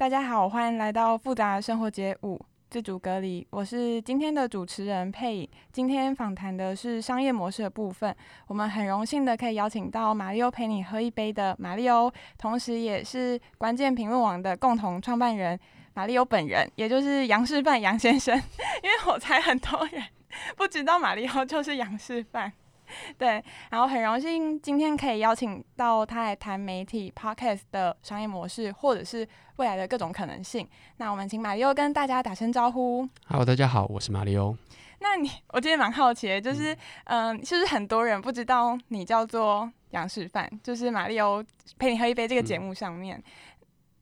[0.00, 3.46] 大家好，欢迎来到复杂生活节五自主隔离。
[3.50, 5.48] 我是今天的主持人佩颖。
[5.72, 8.16] 今天访谈的是商业模式的部分。
[8.46, 15.60] 我们很荣幸的可以邀请到马里欧陪你喝一杯的马里欧，同时也是关键评论网的共同创办人
[15.92, 18.34] 马里欧本人，也就是杨示范杨先生。
[18.82, 20.02] 因为我猜很多人
[20.56, 22.50] 不知道马里欧就是杨示范。
[23.18, 29.26] 对，然后很荣幸今天可以邀请到他来谈媒体 Podcast 的商业模式，或者是
[29.56, 30.68] 未来的各种可能性。
[30.96, 33.08] 那我们请马里欧跟大家打声招呼。
[33.26, 34.56] Hello，大家好，我是马里欧。
[35.00, 40.50] 那你，我今天蛮好奇的，就是，嗯，呃、是不是很多人不知道你叫做杨示范？
[40.62, 41.42] 就是马里欧
[41.78, 43.16] 陪你喝一杯这个节目上面。
[43.16, 43.24] 嗯、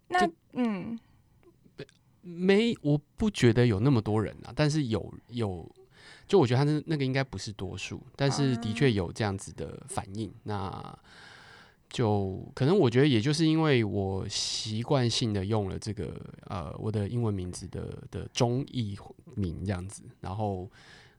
[0.09, 0.99] 那，嗯，
[2.21, 5.71] 没，我不觉得有那么多人啊，但是有有。
[6.29, 10.31] 就我觉得他那那个应该不是多数，但是的确有这样子的反应。
[10.43, 10.97] 那
[11.89, 16.15] 就可能我觉得也就是因为我习惯性的用了这个
[16.45, 18.95] 呃我的英文名字的的中译
[19.35, 20.71] 名这样子，然后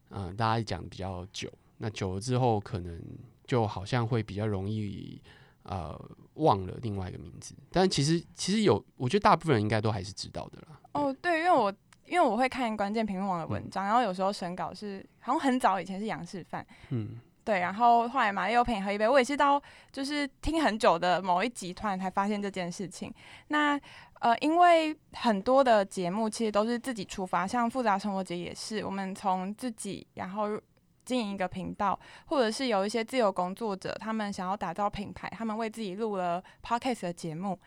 [0.10, 3.02] 嗯、呃、大家讲比较久，那久了之后可能
[3.48, 5.20] 就好像会比较容易
[5.64, 6.00] 呃
[6.36, 7.56] 忘了另外一个名字。
[7.72, 10.80] 但其实其实有，我觉得大部分人应该都还是知道的啦。
[10.94, 11.74] 哦，对，因为我。
[12.10, 23.14] 因为我会看关键评论网的文章，嗯、然后有时候审稿是好像很早以前是杨示范，嗯，对，然后后来马丽又陪你喝一杯，我也是到就是听很久的某一集团才发现这件事情。
[23.50, 23.80] 那
[24.20, 30.60] 呃，因为很多的节目其实都是自己出发，像复杂生活节也是，我们从自己然后
[31.06, 37.58] 经营一个频道，或者是有一些自由工作者，他们想要打造品牌，他们为自己录了 podcast 的节目。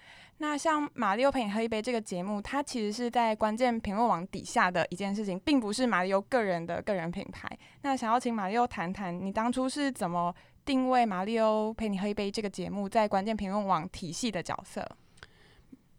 [0.42, 7.48] 那像马里奥陪你喝一杯这个节目，它其实是在关键评论网底下的一件事情，并不是马里奥个人的个人品牌。
[7.82, 10.34] 那想要请马里奥谈谈，你当初是怎么
[10.64, 14.84] 定位马里奥陪你喝一杯这个节目在关键评论网体系的角色？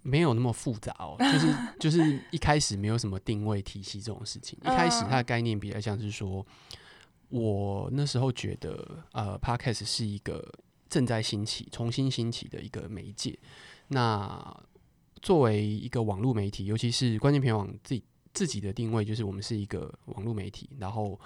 [0.02, 4.60] 没有那么复杂哦，就是 就是一开始没有什么定位体系这种事情。
[4.62, 6.46] 一开始它的概念比较像是说，
[7.30, 10.46] 我那时候觉得呃，Podcast 是一个
[10.90, 13.40] 正在兴起、重新兴起的一个媒介。
[13.94, 14.64] 那
[15.22, 20.70] 作为一个网络媒体，尤其是关键评论网自己自己的定位，就是我们是一个网络媒体。
[20.80, 21.20] 然后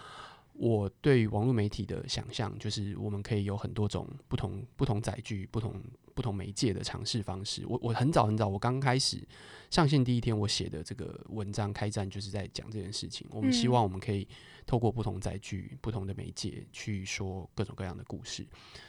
[0.53, 5.73] 我对网络媒体的想象，就是我们可以有很多种不同不同载具、不同
[6.17, 7.63] 不同媒介的尝试方式。
[7.67, 9.21] 我我很早很早，我刚开始
[9.69, 13.27] 上线第一天，我写的这个文章开战就是在讲这件事情。
[13.29, 14.27] 我们希望我们可以
[14.65, 18.43] 透过不同载具、不同的媒介去说各种各样的故事。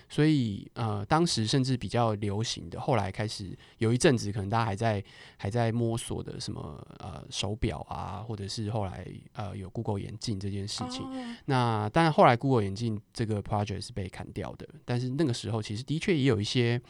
[0.09, 5.05] 所以，呃，当时甚至比较流行的，后来开始有一阵子，可能大家还在
[5.37, 11.03] 还在摸索的什么呃手表啊，或者是后来呃有 Google 眼镜这件事情。
[11.03, 11.15] Oh.
[11.45, 16.81] 那当然，后来 Google 眼镜这个 project 是被砍掉的，但是那个时候其实的确也有一些。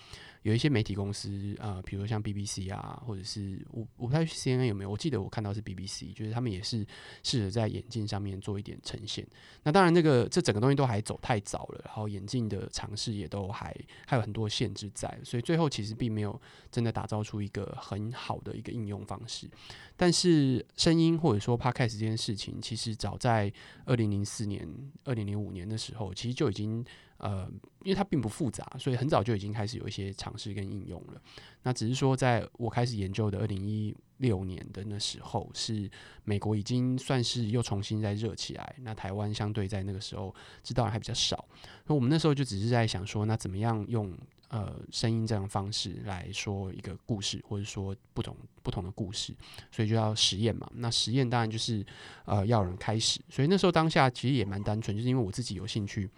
[0.42, 4.90] 有一些媒体公司啊、比如像 BBC 啊，或者是我我不太去 CNN 有没有？
[4.90, 6.86] 我记得我看到是 BBC，就是他们也是
[7.22, 9.26] 试着在眼镜上面做一点呈现。
[9.62, 13.74] 那当然，那个这整个东西都还走太早了，然后眼镜的尝试也都还
[14.06, 19.48] 还有很多限制在，所以最后其实并没有真的打造出一个很好的一个应用方式。
[19.96, 23.52] 但是声音或者说 Podcast 这件事情，其实早在
[23.84, 24.68] 二零零四年、
[25.04, 26.84] 二零零五年的时候，其实就已经。
[27.18, 27.48] 呃，
[27.82, 31.20] 因为它并不复杂，所以很早就已经开始有一些尝试跟应用了。
[31.62, 35.90] 那只是说，在我开始研究的二零一六年的那时候，是
[36.24, 38.76] 美国已经算是又重新再热起来。
[38.82, 41.44] 那台湾相对在那个时候知道的还比较少。
[41.86, 44.16] 那我们那时候就只是在想说，那怎么样用
[44.48, 49.34] 呃声音这样的方式来说一个故事，或者说不同不同的故事，
[49.72, 50.70] 所以就要实验嘛。
[50.74, 51.84] 那实验当然就是
[52.24, 53.20] 呃要人开始。
[53.28, 56.08] 所以那时候当下其实也蛮单纯，就是因为我自己有兴趣。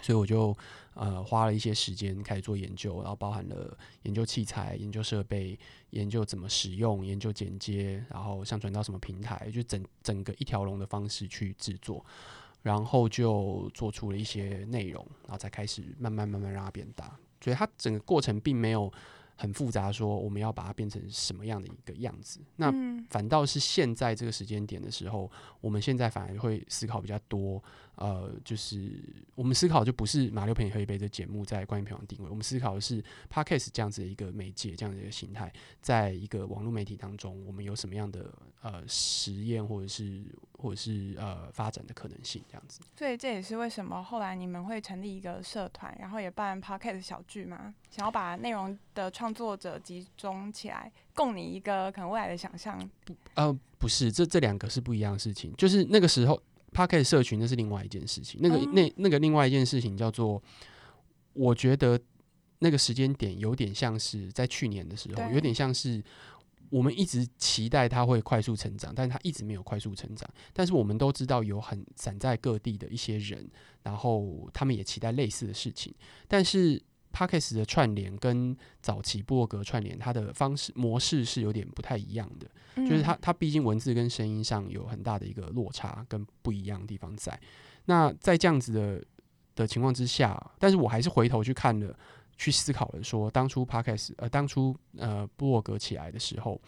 [0.00, 0.56] 所以我就
[0.94, 5.58] 呃花了一些时间开始做研究，然后包含了研究器材、研究设备、
[5.90, 12.04] 研究怎么使用、研究剪接，然后上传到什么平台，就整整个一条龙的方式去制作，
[12.62, 17.16] 然后就做出了一些内容，然后才开始慢慢慢慢让它变大。
[17.40, 18.90] 所以它整个过程并没有
[19.36, 22.40] 很复杂，说我们要把它变成什么样的一个样子。
[22.56, 22.72] 那
[23.10, 25.30] 反倒是现在这个时间点的时候，
[25.60, 27.62] 我们现在反而会思考比较多。
[28.02, 28.90] 呃，就是
[29.36, 33.00] 我们思考就不是马力欧陪你喝一杯的节目在关键评论网定位，我们思考的是
[33.32, 40.20] Podcast 这样子的一个媒介，这样的一个形态，在一个网络媒体当中，我们有什么样的呃实验或者是
[40.58, 42.80] 或者是呃发展的可能性这样子。
[42.98, 47.72] 所以这也是为什么后来你们会成立一个社团，然后也办 Podcast 小聚吗？
[47.88, 52.76] 想要把内容的创作者集中起来，供你一个可能未来的想象。
[53.04, 56.42] 不，呃，不是，这这两个是不一样的事情，就是那个时候。
[56.72, 60.42] Podcast 社群那是另外一件事情，那个那那个另外一件事情叫做，
[61.34, 62.00] 我觉得
[62.60, 66.02] 那个时间点有点像是在去年的时候，有点像是
[66.70, 70.26] 我们一直期待它会快速成长，但是它一直没有快速成长。
[70.54, 73.46] 但是我们都知道有很散在各地的一些人，
[73.82, 75.94] 然后他们也期待类似的事情。
[76.26, 76.82] 但是
[77.12, 87.38] Podcast 的串联跟早期部落格串联，它的方式模式是有点不太一样的，嗯、就是它它毕竟文字跟声音上有很大的一个落差跟不一样的地方在。
[87.84, 89.04] 那在这样子的
[89.54, 91.96] 的情况之下，但是我还是回头去看了。
[92.38, 96.60] 去思考了，说当初 Podcast 呃，当初呃部落格起来的时候，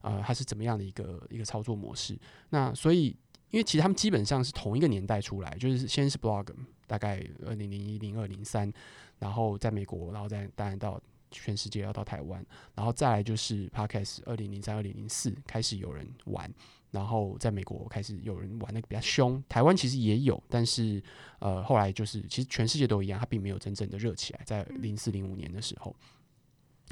[0.00, 2.18] 呃，它是怎么样的一个一个操作模式？
[2.48, 3.16] 那所以，
[3.50, 6.46] 因为其实他们基本上是同一个年代出来，就是先是 Blog，
[6.88, 8.72] 大概二零零一、零二、零三，
[9.20, 11.00] 然后在美国，然后再当然到
[11.30, 12.44] 全世界，要到台湾，
[12.74, 16.52] 然后再来就是 Podcast，二零零三、二零零四开始有人玩。
[16.90, 21.00] 然后在美国开始有人玩的比较凶，台湾其实也有，但是
[21.38, 25.94] 呃后来就是其实全世界都一样，它并没有真正的热起来，在零四零五年的时候，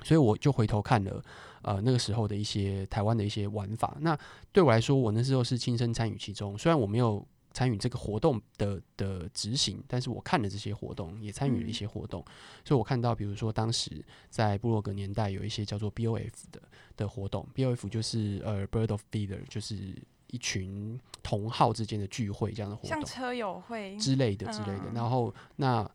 [0.05, 1.21] 所以我就回头看了
[1.63, 4.17] 呃那个时候的一些台湾的一些玩法，那
[4.53, 7.27] 对我来说，我那时候是亲身参与其中，虽然我没有。
[7.53, 12.33] 参与这个活动的的执行，但是我看了这些活动，也参与了一些活动，嗯、
[12.65, 16.63] 所以我看到，比如说当时在布洛格年代有一些叫做 BOF 的
[16.97, 24.85] 的活动，BOF 就是呃 Bird of Feather，就是一群同好之间的聚会这样的活动，像车友会之类的之类的。
[24.91, 25.91] 嗯、然后那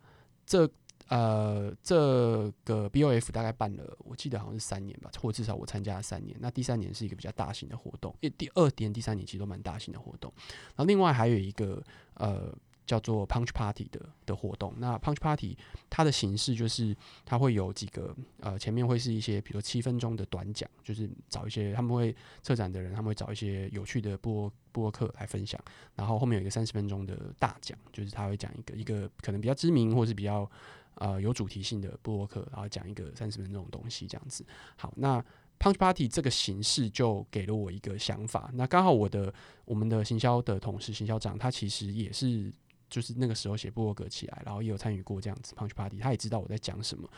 [0.46, 0.70] 这。
[1.14, 6.36] 呃，这个 BOF 大概办了，我记得好像是三年吧，或至少我参加了三年。
[6.40, 10.34] 那第三年是一个比较大型的活动，因为第二年、第三年其实都蛮大型的活动。
[10.70, 11.84] 然后另外还有一个
[12.16, 12.52] 呃
[12.88, 14.74] 叫做 Punch Party 的的活动。
[14.78, 15.56] 那 Punch Party
[15.88, 25.62] 它的形式就是它会有几个呃前面会是一些比如七分钟的短讲，就是找一些他们会策展的人，他们会找一些有趣的播播客来分享。
[25.94, 30.50] 然后后面有一个三十分钟的大讲，就是他会讲一个一个可能比较知名或是比较。
[30.96, 34.46] 呃，有主题性的部落客，然后讲一个三十分钟的东西，这样子。
[34.76, 35.24] 好，那
[35.60, 38.50] Punch Party 这个形式就给了我一个想法。
[38.54, 39.34] 那刚好我的
[39.66, 42.52] 我们的行销的同事，行销长，他其实也是
[42.90, 47.10] 就是那个时候写布洛格起来，然后也有参与过这样子 Punch Party，他也知道我在讲什么。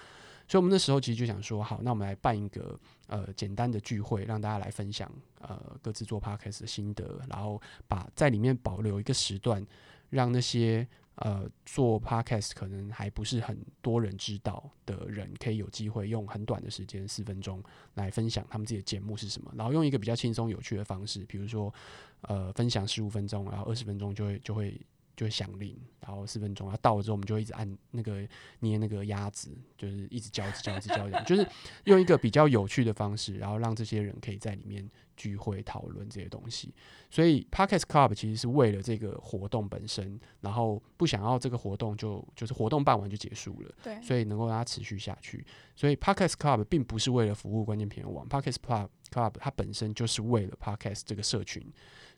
[0.48, 5.12] 所以，我们那时候其实就想说，好，那我们来办一个呃简单的聚会，让大家来分享
[5.42, 9.66] 呃各自做 Podcast 的心得，然后把在里面保留一个时段，
[10.10, 10.88] 让那些。
[11.16, 17.64] 呃，做 podcast 可能还不是很多人知道的人，可以有机会用很短的时间，四分钟
[17.94, 21.74] 来分享他们自己的节目是什么，然后用一个比较轻松有趣的方式，比如说，
[22.22, 24.80] 呃，分享十五分钟，然后二十分钟就会就会。
[25.16, 28.28] 就会响铃，然后四分钟，然后到了之后，我们就会一直按那个
[28.60, 31.48] 捏那个鸭子，就是一直教，一直教，一直教，就是
[31.86, 36.74] 用一个比较有趣的方式，然后让这些人可以在里面聚会讨论这些东西。
[37.10, 45.46] 所以 Podcast Club 其实是为了这个活动本身，然后不想要这个活动就就是活动办完就结束了，对，所以能够让它持续下去。
[45.76, 51.66] 所以 Podcast Club 并不是为了服务关键评论网，Podcast Club Club 它本身就是为了 Podcast 这个社群。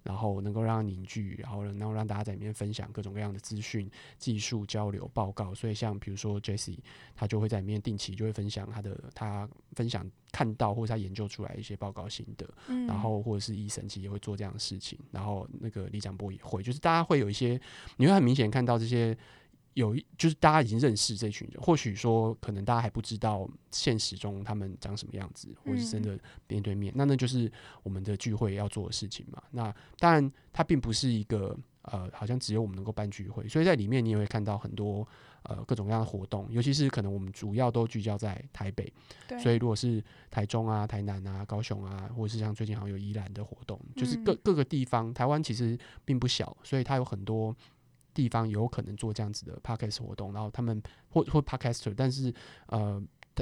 [0.08, 5.54] 然后能够让凝聚，然后能够让大家在里面分享各种各样的资讯、技术交流、报告。
[5.54, 6.78] 所以像比如说 Jesse，
[7.14, 12.48] 他就会在里面定期就会分享他的他分享看到或者他研究出来一些报告心得。
[12.68, 14.98] 嗯、然后或者是医生其实也会做这样的事情。
[15.12, 17.60] 然后那个李长波也会，就是大家会有一些，
[17.98, 19.18] 你会很明显看到这些。
[19.78, 27.52] 有一就是大家已经认识这群人，或许说可能大家还不知道现实中他们长什么样子，或是真的面对面，嗯、那那就是
[27.84, 29.40] 我们的聚会要做的事情嘛。
[29.52, 35.08] 那当然它并不是一个呃，好像只有我们能够办聚会，所以在里面你也会看到很多
[35.44, 38.92] 呃各种各样的活动，尤其是可能我们主要都聚焦在台北，
[39.40, 47.56] 所以如果是台中啊、台南啊、高雄啊，或者是像最近好像有宜兰的活动，就是各各个地方，台湾其实并不小，所以它有很多。
[48.18, 52.34] 地方有可能做这样子的 podcast 活动，然后他们或或 podcaster，但是
[52.66, 53.00] 呃，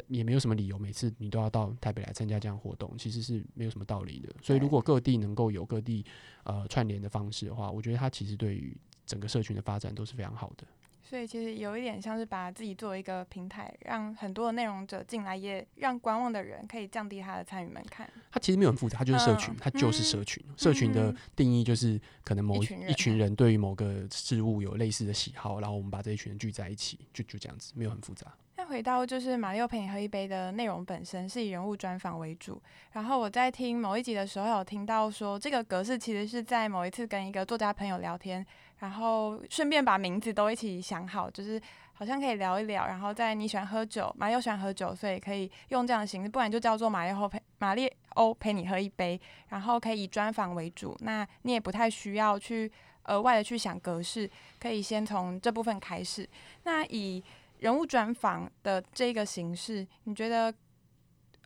[0.10, 4.28] 也没有什么理由每次你都要到台北来参加这样活动，其实是没有什么道理的。
[4.42, 6.06] 所以如果各地能够有各地
[6.44, 10.68] 呃串联的方式的话，我觉得它其实对于整个社群的发展都是非常好的。
[11.08, 18.10] 所以其实有一点像是把自己作为一个平台，让很多的内容者进来，也让观望的人可以降低他的参与门槛。
[18.32, 20.44] 它其实没有很复杂，它就是社群，它就是社群。
[20.48, 28.34] 嗯、社群的定义就是可能某一群，人对于某个事物有类似的喜好，然后我们把这一群人聚在一起，就就这样子，没有很复杂。
[28.58, 32.60] 那回到就是马力欧陪你喝一杯的内容本身是以人物专访为主，
[32.94, 38.44] 然后我在听某一集的时候有听到说，这个格式其实是在某一次跟一个作家朋友聊天。
[38.86, 41.60] 然后顺便把名字都一起想好，就是
[41.94, 42.86] 好像可以聊一聊。
[42.86, 49.20] 然后在你喜欢喝酒，马力欧喜欢喝酒，所以可以用这样的形式，不然就叫做马力欧陪马力欧陪你喝一杯。
[49.50, 52.72] 然后可以以专访为主，那你也不太需要去
[53.06, 56.30] 额外的去想格式，可以先从这部分开始。
[56.62, 57.24] 那以
[57.58, 60.54] 人物专访的这个形式，你觉得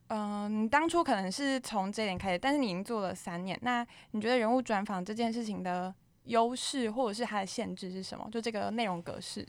[0.08, 5.93] 嗯、你当初可能是从这点开始，但是你已经做了三年，那你觉得人物专访这件事情的
[6.29, 8.29] 优势或者是它的限制是什么？
[8.31, 9.45] 就这个内容格式，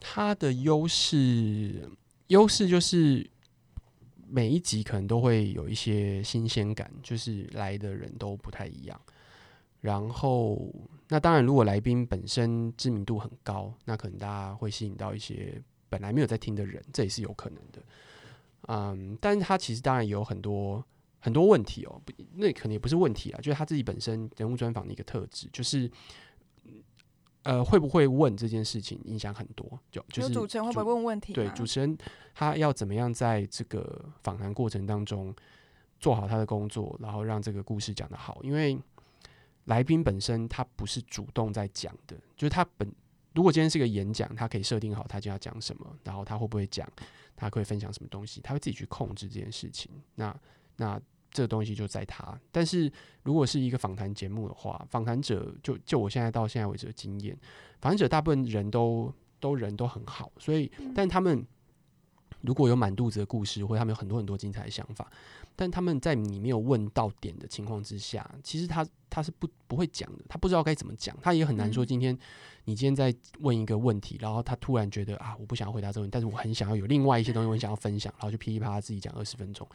[0.00, 1.90] 它的优势
[2.28, 3.28] 优势就是
[4.28, 9.00] 每一集可能都会有一些新鲜感，就是来的人都不太一样。
[9.80, 10.72] 然后，
[11.08, 17.82] 那当然，如果来宾本身知名度很高，那可能大家会吸引到一些本来没有在听的人，这也是有可能的。
[18.68, 20.84] 嗯，但是他其实当然有很多
[21.22, 25.90] 很多问题哦，不，那可能也不是问题啊，就是他自己本身人物专访的一个特质，就是
[27.44, 31.32] 呃，会不会问这件事情影响很多，就就是主持人会不会问问题？
[31.32, 31.96] 对，主持人
[32.34, 35.34] 他要怎么样在这个访谈过程当中
[35.98, 38.78] 做好他的工作，然后让这个故事讲得好，因为。
[39.66, 42.92] 来宾本身他不是主动在讲的，就是他本
[43.32, 46.84] 如果今天是个演讲，他可以设定好他就要讲什么，然后他会不会讲，
[47.36, 49.88] 他会分享什么东西，他会自己去控制这件事情。
[50.16, 50.36] 那
[50.78, 51.00] 那
[51.32, 52.38] 这个东西就在他。
[52.52, 52.92] 但是
[53.24, 57.36] 如果是一个访谈节目的话，访谈者就就我现在到现在为止的经验，
[57.80, 61.44] 访谈者大部分人都都人都很好，所以但他们
[62.42, 65.10] 如果有满肚子的故事，或者他们有很多很多精彩的想法。
[65.54, 71.84] 但他们在你没有问到点的情况之下，其实他他是不不会讲的，他不知道该怎么讲，他也很难说。
[71.84, 72.18] 今天
[72.64, 79.68] 你今天在问一个问题，然后他突然觉得啊，我不想要回答这个问题，但是我很想要有另外一些东西我很想要分享，然后就噼里啪啦自己讲二十分钟，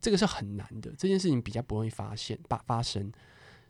[0.00, 0.90] 这个是很难的。
[0.96, 3.12] 这件事情比较不容易发现发发生，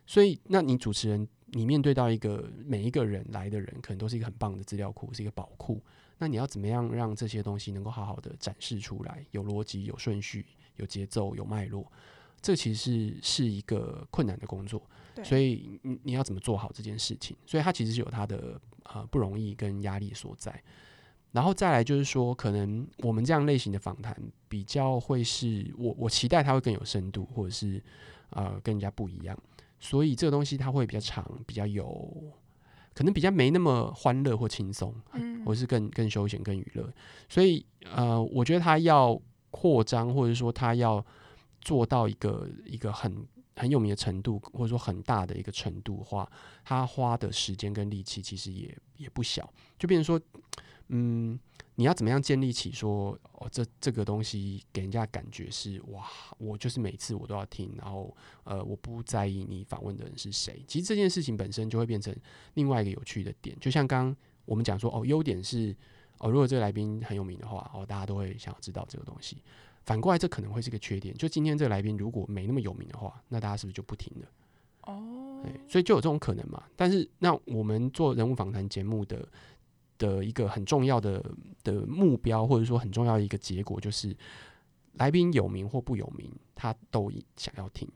[0.07, 5.83] 所以那你主持人，你面对到一个每一个人来的人，可能都是一个很棒的资料库，是一个宝库。
[6.19, 10.47] 那你要怎么样让这些东西能够好好的展示出来，有逻辑、有顺序。
[10.77, 11.87] 有节奏，有脉络，
[12.41, 14.83] 这其实是是一个困难的工作，
[15.23, 17.37] 所以你你要怎么做好这件事情？
[17.45, 20.51] 所以它其实是有它的呃不容易跟压力所在。
[21.33, 24.17] 然后再来就是说，可能我们这样类型的访谈
[24.49, 27.83] 比较会是我我期待它会更有深度，或者是
[28.31, 29.39] 呃跟人家不一样，
[29.79, 32.13] 所以这个东西它会比较长，比较有
[32.95, 36.93] 可能比较没那么欢乐或轻松，嗯，或是更更休闲、更娱乐。
[37.29, 39.21] 所以呃，我觉得他要。
[39.53, 41.05] 扩张，或者说他要
[41.61, 46.31] 做到一个一个很很有名的程度，或者说很大的一个程度的话，
[46.65, 49.53] 他花的时间跟力气其实也也不小。
[49.77, 50.25] 就变成说，
[50.91, 51.39] 嗯，
[51.77, 56.07] 你要怎么样建立起说，哦，这这个东西给人家感觉是哇，
[56.39, 60.63] 我就是每次我都要听，然后呃，我不在意你访问的人是谁。
[60.67, 62.15] 其实这件事情本身就会变成
[62.55, 63.57] 另外一个有趣的点。
[63.61, 65.75] 就像刚刚我们讲说，哦，优点是。
[66.23, 69.43] 哦，如果这个来宾很有名的话，哦，大家都会想要知道这个东西。
[69.87, 71.15] 反过来，这可能会是个缺点。
[71.15, 74.29] 就今天这个来宾如果没那么有名的话，那大家是不是就不听了？
[74.83, 76.63] 哦，对，所以就有这种可能嘛。
[76.77, 79.27] 但是，那我们做人物访谈节目的
[80.01, 81.25] 的一个很重要的
[81.63, 84.17] 的目标，或者说很重要的一个结果，就是
[84.95, 87.89] 来宾有名或不有名，他都想要听，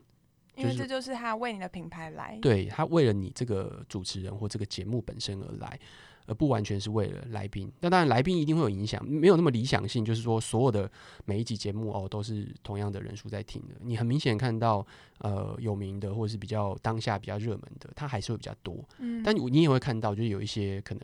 [0.54, 5.80] 因为这就是他为你的品牌来，对，他为了你这个主持人或这个节目本身而来。
[6.26, 10.90] 而不完全是为了来宾，那当然来宾一定会有影响，没有那么理想性，就是说所有的
[11.26, 13.74] 每一集节目哦都是同样的人数在听的。
[13.82, 14.86] 你很明显看到，
[15.18, 18.82] 呃，有名的或者是比较当下比较热门的，它还是会比较多。
[19.00, 21.02] 嗯，但你也会看到，就是有一些可能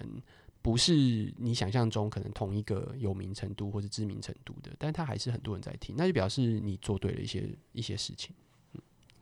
[0.62, 8.34] 不是你想象中可能同一个有名程度或者知名程度的，但它还是很多人在听，那就表示你做对了一些一些事情。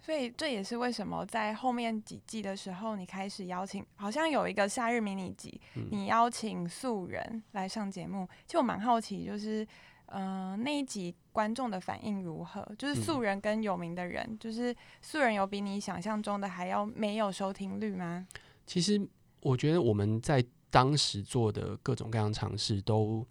[0.01, 8.27] 所以这也是为什么在后面几季的时候，你开始邀请，好像有一个夏日迷你集，你邀请素人来上节目。
[8.47, 9.63] 其实我蛮好奇，就是，
[10.07, 12.67] 嗯、呃，那一集观众的反应如何？
[12.79, 18.27] 就是素人跟有名的人，嗯、就是素人有比你想象中的还要没有收听率吗？
[18.67, 19.07] 其实
[19.43, 23.27] 我觉得我们在当时做的各种各样尝试都，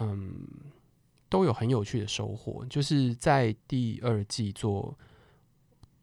[0.00, 0.46] 嗯，
[1.28, 2.64] 都有很有趣的收获。
[2.70, 4.96] 就是在第二季做。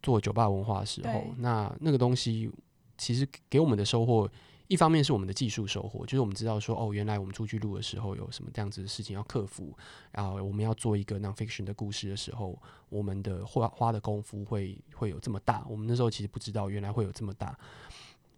[0.04, 2.52] 做酒吧文化的时候，那那个东西
[2.98, 4.30] 其实给我们的收获，
[4.68, 9.74] 一方面是我们的技术收获，就是我们知道说，哦，原来我们出去录的时候有什么这样子的事情要克服，
[10.12, 17.58] 然后我们要做一个 nonfiction 的故事的时候，我们的花花的功夫会会有这么大，我们那时候其实不知道原来会有这么大。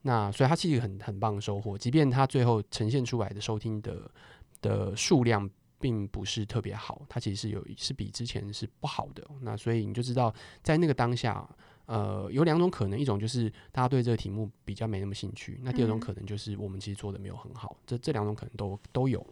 [0.03, 4.11] 那所以它其实很很棒的收获，即便它最后呈现出来的收听的
[4.61, 5.49] 的数量。
[5.79, 9.23] 并不是特别好，它其实是有是比之前是不好的。
[9.43, 11.47] 那所以你就知道，在那个当下，
[11.85, 17.77] 呃，有两种可能，一种就是大家对这个题目比较没那么兴趣，那第二种可能就是我们其实做的没有很好。
[17.87, 19.25] 这这两种可能都都有。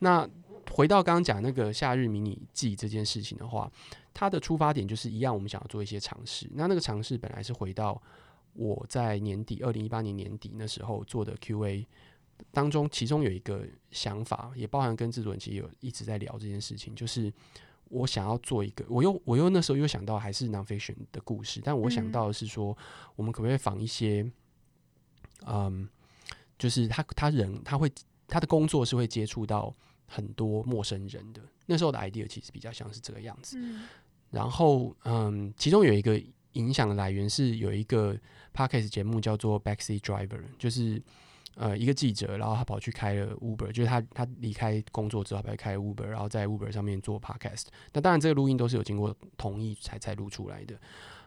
[0.00, 0.28] 那
[0.70, 3.68] 回到刚刚讲那个夏日迷你季这件事情的话，
[4.12, 6.46] 它的出发点就是一样，我们想要做一些尝试。
[6.52, 8.00] 那那个尝试本来是回到
[8.54, 11.86] 我在年底二零一八年年底那时候做的 Q&A。
[12.50, 17.32] 当中，其中有一个想法，也包含跟制作人其实有一直在聊这件事情，就是
[17.84, 22.76] 我想要做一个，我又我又那时候又想到还是 nonfiction 的故事，但我想到的是说，
[23.14, 24.28] 我们可不可以仿一些，
[25.46, 25.88] 嗯，
[26.58, 27.88] 就是他他人他会
[28.26, 29.72] 他的工作是会接触到
[30.06, 31.40] 很多陌生人的。
[31.66, 33.56] 那时候的 idea 其实比较像是这个样子。
[34.30, 36.20] 然后嗯，其中有一个
[36.54, 38.18] 影响的来源是有一个
[38.54, 41.02] podcast 节目叫做 Backseat Driver，就是。
[41.54, 47.66] 呃，一个记者，然后他跑去开了 Uber，就是他他离开工作之后，跑去开 Uber，然后在 Uber 上面做 Podcast。
[47.92, 50.74] 那当然，这个录音都是有经过同意才才录出来的。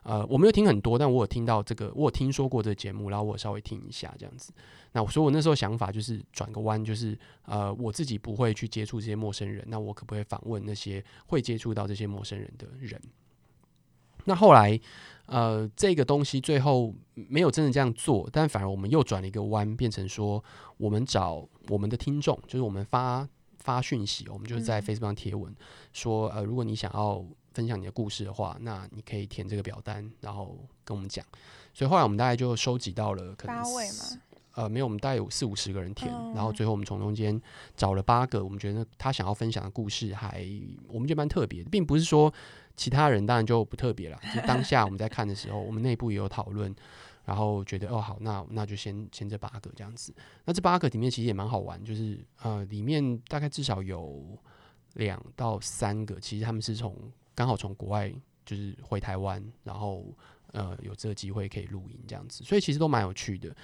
[0.01, 4.51] 呃，我没有听很多，但我有听到这个，我有听说过这个节目，然后我稍微听一下这样子。
[4.93, 12.99] 那我说我那时候想法就是转个弯，就是呃，我自己不会去接触这些陌生人，那我可不可以访问那些会接触到这些陌生人的人？
[14.27, 14.79] 那后来，
[15.27, 20.43] 呃，这个东西最后没有真的这样做，但反而我们又转了一个弯，变成说，
[20.77, 23.27] 我们找我们的听众，就是我们发
[23.57, 25.55] 发讯息，我们就是在 Facebook 上贴文，嗯、
[25.93, 31.25] 说，呃，如果你想要分享你的故事的话，那你可以填这个表单，然后跟我们讲。
[31.73, 34.21] 所以后来我们大概就收集到了可能八位嘛，
[34.53, 37.41] 呃，没有，我们大概有四五十个人填，嗯、然后最后我们从中间
[37.75, 40.45] 找了八个，我们觉得他想要分享的故事还
[40.87, 42.31] 我们觉得蛮特别的，并不是说。
[42.75, 44.19] 其他人当然就不特别了。
[44.33, 46.73] 就当下我们在看的时候，我们内部也有讨论，
[47.23, 50.13] 然后觉得哦好，那那就先先这八个这样子。
[50.43, 54.37] 那这八个里面其实也蛮好玩，就是呃里面大概至少有
[54.93, 56.95] 两到三个，其实他们是从
[57.33, 58.13] 刚好从国外
[58.45, 60.05] 就是回台湾，然后
[60.51, 63.55] 呃有这个机会可以录音这样子，所以其实都蛮有趣的。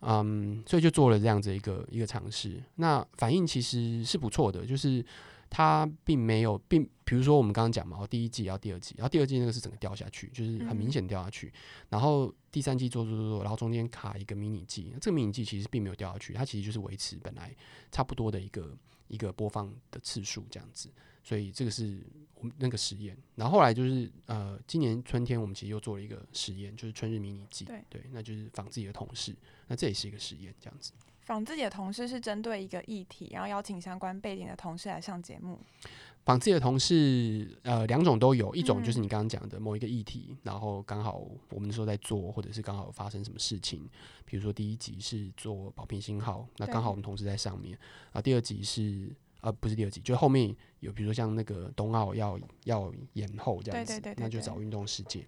[0.00, 5.04] 嗯，所以就做了这样子一个一个尝试，那反应其实是不错的，就是。
[5.48, 11.52] 他并没有，并比如说我们刚刚讲嘛，第一季，然后第二季，然后第二季那个是整个掉下去，就是很明显掉下去。
[11.88, 17.54] 然后第三季做做做做，然后中间卡一个迷你季，这个迷你季其实并没有掉下去，它其实就是维持本来
[17.90, 18.76] 差不多的一个
[19.08, 20.90] 一个播放的次数这样子。
[21.22, 22.00] 所以这个是
[22.34, 23.16] 我们那个实验。
[23.34, 29.34] 然后后来就是呃，今年春天我们其实又做了一个实验，就是春日迷你季，对，对，那就是仿自己的同事，
[29.66, 30.92] 那这也是一个实验这样子。
[31.26, 35.58] 访自己的同事是针对一个议题，然后邀请相关背景的同事来上节目。
[36.24, 43.88] 访自己的同事，呃，两种都有，一种就是你刚刚讲的某一个议题，嗯、然后刚好我们说在做，或者是刚好发生什么事情。
[44.24, 47.72] 比如说第一集是做保平信号，那刚好我们同事在上面。
[47.72, 47.78] 对
[48.12, 49.08] 然后第二集是，
[49.40, 55.24] 呃，不是第二集，就后面有，比如说像那个冬奥要要延后这样子，对对对对对，那就找运动世界。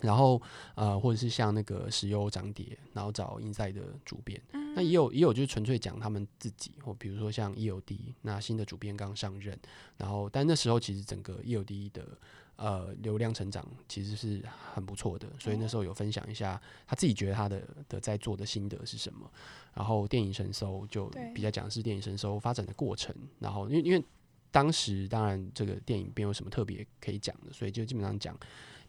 [0.00, 0.40] 然后
[0.74, 9.58] 呃，或者是像那个石油涨跌，然后找 Inside 的主编，嗯、那也有也有就是纯粹讲他们自己，或比如说像 EOD，那新的主编刚上任，
[9.96, 12.06] 然后但那时候其实整个 EOD 的
[12.54, 14.40] 呃流量成长其实是
[14.72, 19.28] 很不错的，所以那时候有分享一下他自己觉得他的的在做的心得是什么。
[19.74, 24.04] 然后电影神搜就比较讲的是电影神搜发展的过程，然后因为因为
[24.50, 28.38] 当时当然这个电影没有什么特别可以讲的，所以就基本上讲。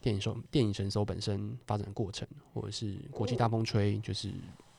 [0.00, 4.32] 电影搜电影神搜本身发展的过程，或者是国际大风吹，就是、哦、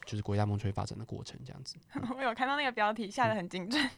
[0.06, 1.78] 就是国际大风吹发展的过程这样子。
[2.18, 3.90] 我有看到那个标题下的很精准，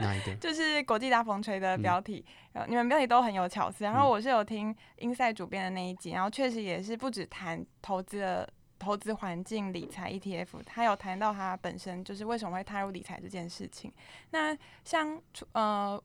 [0.00, 0.34] 哪一个？
[0.40, 2.24] 就是国际大风吹的标题。
[2.54, 3.84] 嗯、你们标题都很有巧思。
[3.84, 13.92] 然后我是有听 Inside 主编的那一集，然后确实也是不止谈投资的投资环境、理财 ETF，他有谈到他本身就是为什么会踏入理财这件事情。
[14.30, 15.20] 那像
[15.52, 16.02] 呃。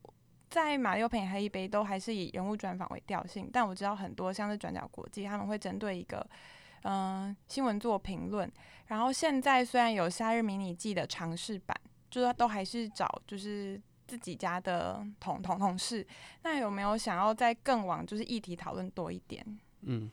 [0.52, 6.20] 在马力欧陪你喝一杯都还是以人物专访为调性，但我知道很多像是转角国际他们会针对一个
[6.84, 8.52] 嗯、呃、新闻做评论。
[8.88, 11.76] 然后现在虽然有夏日迷你季的尝试版，
[12.10, 16.06] 就是都还是找就是自己家的同同同事。
[16.44, 19.46] 那有没有想要再更往就是议题讨论多一点？
[19.84, 20.12] 嗯，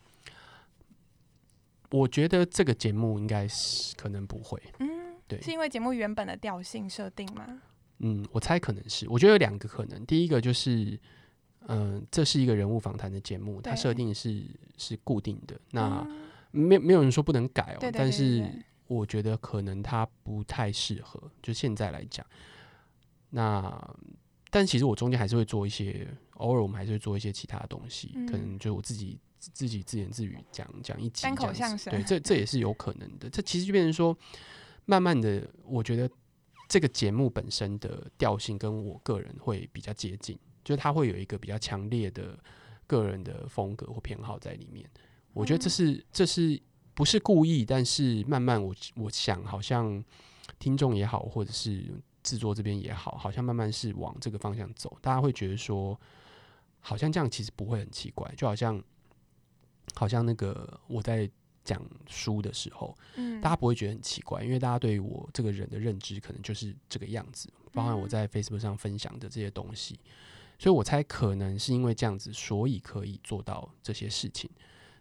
[1.90, 4.62] 我觉得这个节目应该是可能不会。
[4.78, 7.60] 嗯，对，是因为节目原本的调性设定吗？
[8.00, 10.06] 嗯，我猜可能是，我觉得有两个可能。
[10.06, 10.98] 第一个就是，
[11.66, 14.44] 嗯、呃，这是一个人物访谈的节目，它设定是
[14.76, 16.06] 是固定的，那
[16.52, 17.76] 没、嗯、没有人说不能改哦。
[17.80, 18.48] 对对对对，但是
[18.86, 22.24] 我觉得可能它不太适合，就现在来讲。
[23.30, 23.96] 那
[24.48, 31.26] 但其实我中间还是会做一些，偶尔我们还是会做一些其他的东西，嗯、可能就我自己自己自言自语讲讲一集
[31.90, 33.28] 对，这这也是有可能的。
[33.28, 34.16] 这其实就变成说，
[34.84, 36.08] 慢慢的，我觉得。
[36.68, 42.38] 这个节目本身的调性跟我个人会比较接近，就是它会有一个比较强烈的
[42.86, 44.88] 个人的风格或偏好在里面。
[45.32, 46.60] 我觉得这是这是
[46.92, 50.04] 不是故意，但是慢慢我我想，好像
[50.58, 51.90] 听众也好，或者是
[52.22, 54.94] 制作这边也好，好像慢慢是往这个方向走。
[55.00, 55.98] 大家会觉得说，
[56.80, 58.82] 好像这样其实不会很奇怪，就好像
[59.94, 61.30] 好像那个我在。
[61.68, 70.00] 讲书的时候，嗯，大家不会觉得很奇怪，因为大家对于我这个人的认知可能就是这个样子，包含我在 Facebook 上分享的这些东西。
[70.58, 74.48] 所以我猜可能是因为这样子，所以可以做到这些事情。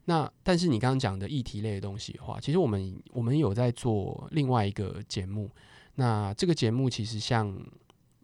[0.05, 5.49] 那但是你刚刚讲的议题类的东西的话，其实我们我们有在做另外一个节目。
[5.95, 7.51] 那这个节目其实像，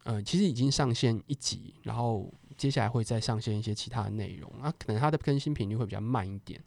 [0.03, 6.61] 呃，其实已经上线一集，然后接下来会再上线一些其他的内容啊，可能它的更新频率会比较慢一点，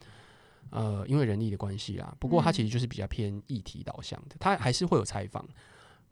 [0.70, 2.14] 呃，因为人力的关系啦。
[2.18, 5.46] 不过它其实就是比较偏议题导向的，它还是会有采访，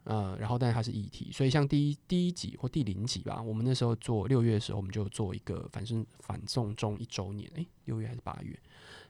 [0.05, 8.59] 呃，然后但是它是议题，所以像第一第一集或第零集吧，我们那时候做六月的时候，我们就做一个反送反送中一周年，诶、欸，六月还是八月？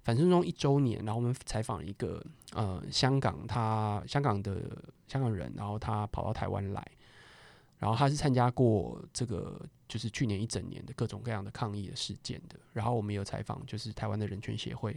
[0.02, 4.60] 反送中一周年，然后我们采访了一个呃香港，他香港的
[5.08, 6.86] 香港人，然后他跑到台湾来，
[7.78, 14.94] 然后他是参加过这个就是去年一整年的各种各样的抗议的事件的，然后我们有采访就是台湾的人权协会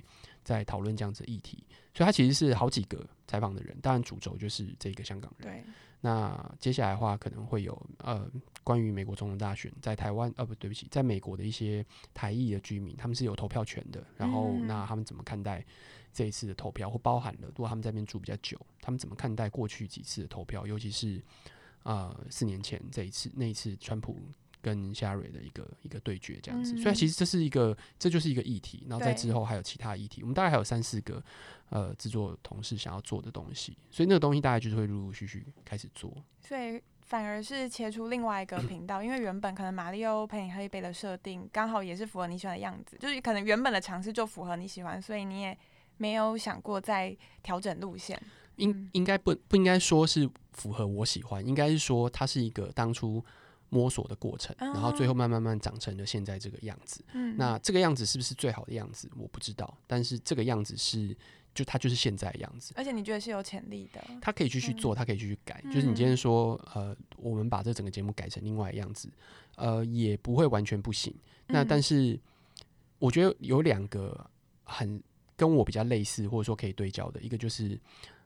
[0.48, 1.62] 在讨论这样子的议题，
[1.94, 5.52] 所以他其实是好几个采访的人，当然主轴就是这个香港人。
[5.52, 5.64] 对。
[6.00, 8.32] 那接下来的话可能会有呃
[8.64, 14.02] 关于美国总统大选在台湾呃不对不起，在美国的一些台裔的居民，他们是有投票权的。
[14.16, 15.66] 然后那他们怎么看待
[16.14, 16.90] 这一次的投票？
[16.90, 20.66] 或包含了如果他们在那边住比较久，他们怎么看待过去几次的投票？
[20.66, 21.22] 尤其是
[21.84, 24.16] 呃四年前这一次那一次川普
[24.68, 26.78] 跟希拉蕊的一个一个对决这样子。
[26.78, 28.84] 所以其实这是一个这就是一个议题。
[28.90, 31.24] 然后在之后还有其他议题，我们大概还有三四个。
[31.70, 36.16] 呃，制作同事想要做的东西，所以那个东西大概就是会陆陆续续开始做。
[36.40, 45.58] 所以反而是切出另外一个 频道，因为原本可能马里欧陪你喝一杯的设定刚好也是符合你喜欢的样子，就是可能原本的尝试就符合你喜欢，所以你也
[45.98, 48.18] 没有想过再调整路线。
[48.56, 53.22] 应应该不不应该说是符合我喜欢，应该是说它是一个当初
[53.70, 57.04] 摸索的过程，然后最后慢慢慢长成了现在这个样子。
[57.14, 59.10] 嗯，那这个样子是不是最好的样子？
[59.18, 61.16] 我不知道，但是这个样子是。
[61.54, 65.60] 就他就是现在的样子，而且你觉得是有潜力的，他可以继续做，他可以继续改。
[65.66, 69.10] 嗯、就是你今天说，呃，我们把这整个节目改成另外一样子，
[69.56, 71.12] 呃，也不会完全不行。
[71.48, 72.20] 那但是
[73.00, 74.30] 我觉得有两个
[74.66, 75.02] 很
[75.36, 77.76] 跟我比较类似，或者说可以对焦的，一个就是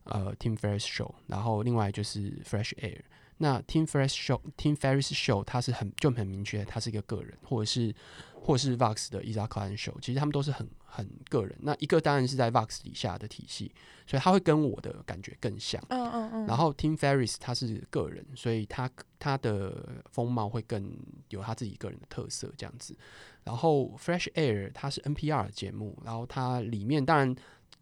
[0.03, 2.99] 呃 Tim Ferriss Show，然后另外就是 Fresh Air。
[3.41, 7.91] 那 Tim Ferriss Show，Tim Ferriss Show，他是很就很明确，他是一个个人，或者是
[8.35, 11.57] 或者是 Vox 的 Isaac Klein Show，其实他们都是很很个人。
[11.61, 13.71] 那一个当然是在 Vox 底下的体系，
[14.05, 15.83] 所以他会跟我的感觉更像。
[15.89, 16.45] 嗯嗯嗯。
[16.45, 20.95] 然后 Tim Ferriss 他是个人，所以他他的风貌会更
[21.29, 22.95] 有他自己个人的特色这样子。
[23.43, 27.35] 然后 Fresh Air 它是 NPR 的节目，然后它里面当然。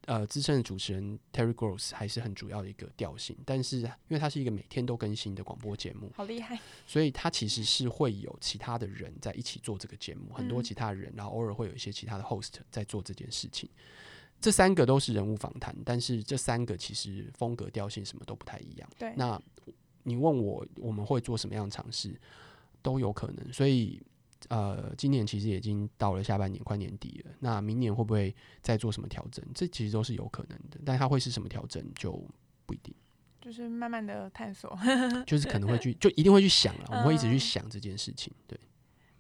[0.10, 13.70] 呃，资深的主持人 Terry Gross 还是很主要的一个调性，但是因为它是一个每天都更新的广播节目，好厉害，所以它其实是会有其他的人在一起做这个节目，很多其他人，然后偶尔会有一些其他的 host 在做这件事情。
[14.42, 18.90] 这三个都是人物访谈，但是这三个其实风格调性什么都不太一样。
[18.98, 19.40] 对，那
[20.02, 22.20] 你问我我们会做什么样的尝试，
[22.82, 24.02] 都有可能，所以。
[24.48, 27.32] 呃，今年其实已经到了下半年，快年底了。
[27.40, 29.46] 那明年会不会再做什么调整？
[29.54, 32.12] 这其实都是有可能的，但它会是什么调整就
[32.66, 32.96] 不一定。
[33.42, 34.78] 就是慢慢的探索，
[35.28, 36.86] 就是可能会去， 就一定会去想了。
[36.90, 38.34] 我们会一直去想这件事情。
[38.48, 38.60] 对。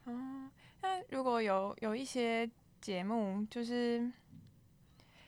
[0.06, 0.50] 嗯，
[0.82, 2.50] 那如果有有一些
[2.82, 4.12] 节目，就是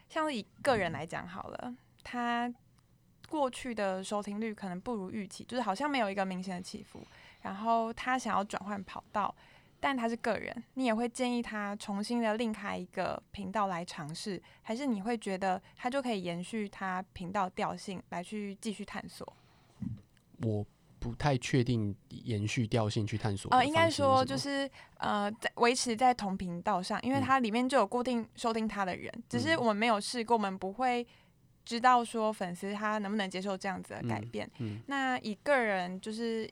[0.09, 2.53] 像以个人来讲好了，他
[3.29, 7.05] 过去的收听率可能不如预期，就是好像没有一个明显的起伏，
[7.41, 9.33] 然后他想要转换跑道。
[9.83, 19.35] 但他是个人，你也会建议他重新的另开一个频道来尝试，还是你会觉得他就可以延续他频道调性来去继续探索？
[20.43, 20.63] 我
[20.99, 23.49] 不太确定延续调性去探索。
[23.51, 31.05] 呃，应该说就是呃，在维持在同频道上，因为它里面就有固定收听他的人，嗯、只是我们没有试过，我们不会
[31.65, 34.47] 知道说粉丝他能不能接受这样子的改变。
[34.59, 36.47] 嗯嗯、那以个人就是。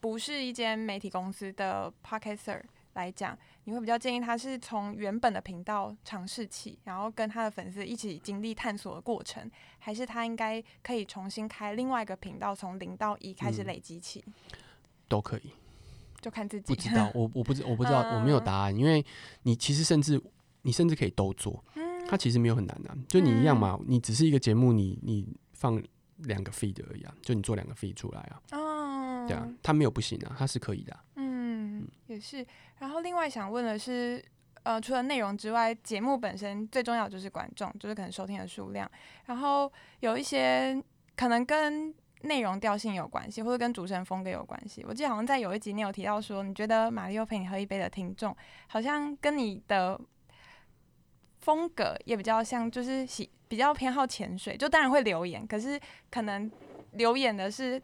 [0.00, 2.60] 不是一间媒体公司的 podcaster
[2.94, 14.24] 来讲，你会比较建议他是从原本的频道尝试起，然后跟他的粉丝一起经历探索的过程，还是他应该可以重新开另外一个频道，从零到一开始累积起？
[14.26, 14.32] 嗯，
[15.06, 15.50] 都可以，
[16.20, 16.74] 就看自己。
[16.74, 19.04] 不知道，我我不知我不知道，我没有答案，因为
[19.42, 20.20] 你其实甚至
[20.62, 21.62] 你甚至可以都做，
[22.08, 25.80] 它其实没有很难啊，就你一样嘛，你只是一个节目，你你放
[26.16, 28.42] 两个 feed 而已啊，就你做两个 feed 出来啊。
[29.26, 31.04] 对啊，他没有不行啊，他是可以的啊。
[31.16, 32.46] 嗯，也是。
[32.78, 34.22] 然后另外想问的是，
[34.62, 38.90] 呃，除了内容之外，节目本身最重要就是观众，就是可能收听的数量。
[39.26, 40.82] 然后有一些
[41.16, 44.84] 可能跟内容调性有关系，或者跟主持人风格有关系。
[44.88, 48.36] 我记得好像在有一集你有提到说，你觉得马力欧陪你喝一杯的听众，
[48.68, 50.00] 好像跟你的
[51.40, 55.80] 风格也比较像，就是喜比较偏好潜水，就当然会留言，可是
[56.10, 56.50] 可能
[56.92, 57.80] 留言的是。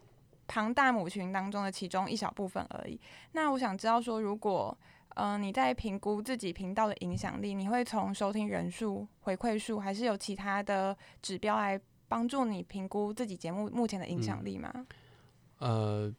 [0.46, 3.00] 庞大母群当中的其中一小部分而已。
[3.32, 4.76] 那我想知道说，如果
[5.16, 14.70] 嗯、呃，你在评估自己频道的影响力，你会从收听人数、回馈数，还是有其他的指标来帮助你评估自己节目目前的影响力吗？
[15.60, 16.14] 嗯、呃，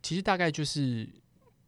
[0.00, 1.08] 其实大概就是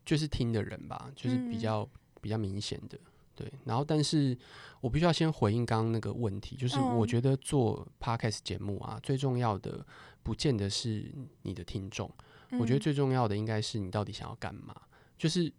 [0.04, 1.88] 就是听的人吧，就是比较、嗯、
[2.20, 2.96] 比较明显的
[3.34, 3.52] 对。
[3.64, 4.38] 然后，但是
[4.80, 9.84] 我必须要先回应刚刚那个问题，就是我觉得做 podcast 节目啊，最重要的
[10.28, 11.10] 不见得是
[11.40, 12.10] 你的听众、
[12.50, 14.76] 嗯，我觉得最重要的应该是你到底想要干嘛。
[15.16, 15.50] 就是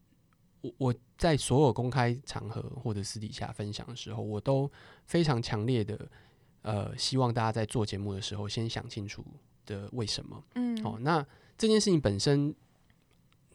[0.62, 4.72] 我我在所有公开场合或者私底下分享的时候，我都
[5.06, 6.08] 非常强烈的。
[6.62, 9.26] 呃，希望大家在做节目的时候，先想清楚
[9.66, 10.44] 的为什么。
[10.54, 11.26] 嗯，哦，那
[11.58, 12.54] 这件事情本身，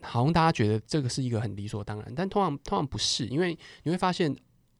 [0.00, 4.34] 好像大家觉得这个是一个很理所当然，但通常通常不是，因为你会发现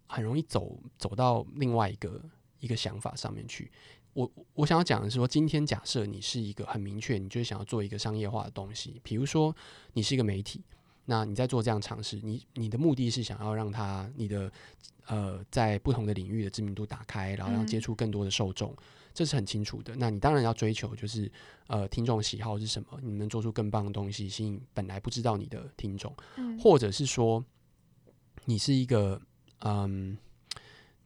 [0.07, 2.19] 很容易走走到另外一个
[2.61, 3.71] 一个想法上面去。
[4.15, 9.55] 我我想要讲的是说，今天假设你是一个很明确，你就是想要做一个商业化的东西，比如说
[9.93, 10.63] 你是一个媒体。
[11.07, 14.51] 那你在做这样尝试，你你的目的是想要让他你的
[15.07, 18.77] 呃在不同的领域的知名度打开，然后让接触更多的受众，嗯，
[19.13, 19.95] 这是很清楚的。
[19.97, 21.31] 那你当然要追求就是
[21.67, 27.45] 呃听众喜好是什么，你能做出更棒的东西，吸引本来不知道你的听众，嗯，或者是说
[28.47, 29.21] 你是一个
[29.59, 30.17] 嗯。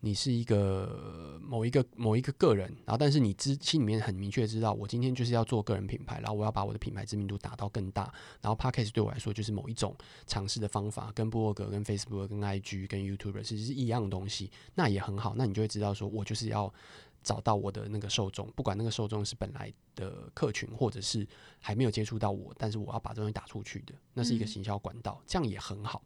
[0.01, 8.05] 你是一个某一个某一个个人，然后但是你知心里面很明确知道，我今天就是要做个人品牌，然后我要把我的品牌知名度打到更大，
[8.41, 16.73] 然后 Podcast 对我来说就是某一种尝试的方法，跟部落格、跟 Facebook、跟 IG、跟 YouTuber 其实是一样的东西，那也很好，那你就会知道说，我就是要
[17.25, 21.27] 找到我的那个受众，不管那个受众是本来的客群，或者是
[21.59, 26.05] 还没有接触到我，但是我要把这东西打出去的，那是一个行销管道，这样也很好。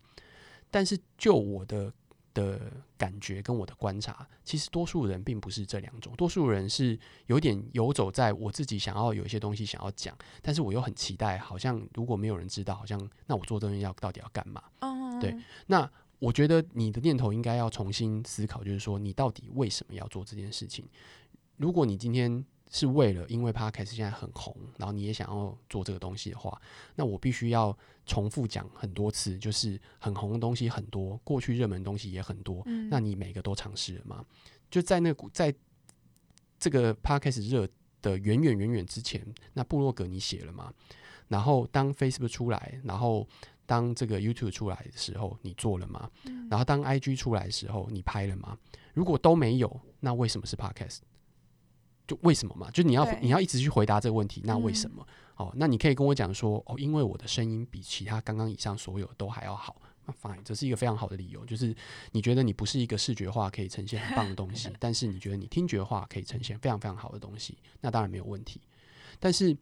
[0.71, 1.93] 但是就我的。
[2.35, 2.61] 的
[2.97, 14.63] 感觉跟我的观察，其实多数人并不是这两种，多数人是有点游走在我自己想要有一些东西想要讲，但是我又很期待，好像如果没有人知道，好像那我做这东西要到底要干嘛？
[14.81, 15.37] 嗯，对。
[15.67, 20.85] 那我觉得你的念头应该要重新思考，就是说你到底为什么要做这件事情？
[21.57, 22.45] 如果你今天。
[22.73, 26.61] 是为了，因为 Podcast 现在很红，然后你也想要做这个东西的话，
[26.97, 34.25] 那我必须要重复讲很多次，就是很红的东西很多，过去热门的东西也很多，嗯，那你每个都尝试了吗？
[34.71, 35.55] 就在那个在
[36.59, 37.69] 这个 Podcast 热
[38.01, 40.73] 的远远远远之前，那部落格你写了吗？
[41.29, 43.29] 然后当 Facebook 出来，然后
[43.67, 46.11] 当这个 YouTube 出来的时候，你做了吗？
[46.25, 48.57] 嗯，然后当 IG 出来的时候，你拍了吗？
[48.95, 51.01] 如果都没有，那为什么是 Podcast？
[52.13, 52.71] 就为什么嘛？
[52.71, 55.07] 就你要你要一直去回答这个问题，那为什么？
[55.39, 59.81] 嗯、哦，那你可以跟我讲说，哦，因为我的声音比其他刚刚以上所有都还要好。
[60.05, 61.75] 那 fine，这是一个非常好的理由，就是
[62.11, 68.61] 你觉得你不是一个视觉化可以呈现很棒的东西， 但是你觉得你听觉化可以呈现非常非常好的东西，那当然没有问题。
[69.19, 69.57] 但是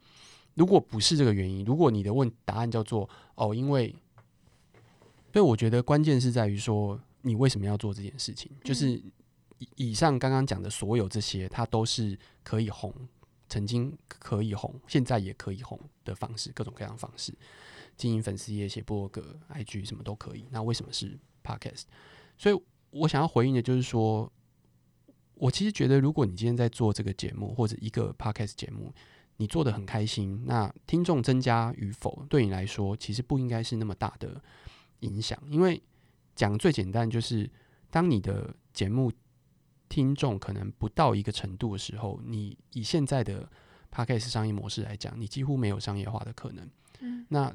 [0.55, 3.95] 如果不是这个原因，如果你的问答案叫做哦，因为，
[5.33, 9.01] 所以我觉得关键是在于说，你为什么要做这件事情，就是。
[9.77, 12.95] 以上刚刚讲的所有这些，它都是可以红，
[13.49, 17.37] 曾经可以红，现在也可以红的方式，各种各样的方式，
[17.97, 20.47] 经营粉丝页、写博客、IG 什么都可以。
[20.51, 21.83] 那为什么是 Podcast？
[22.39, 22.59] 所以
[22.91, 24.33] 我想要回应的就是说，
[25.35, 28.95] 我其实觉得，如果你今天在做这个节目或者一个 Podcast 节目，
[29.37, 34.43] 你做得很开心，那听众增加与否，对你来说其实不应该是那么大的
[35.01, 35.39] 影响。
[35.51, 35.83] 因为
[36.35, 37.51] 讲最简单，就是
[37.91, 39.13] 当你的节目。
[39.91, 43.47] 听众可能不到一个程度的时候，你以现在的
[43.93, 46.67] Podcast 商业模式来讲，你几乎没有商业化的可能。
[47.01, 47.53] 嗯，那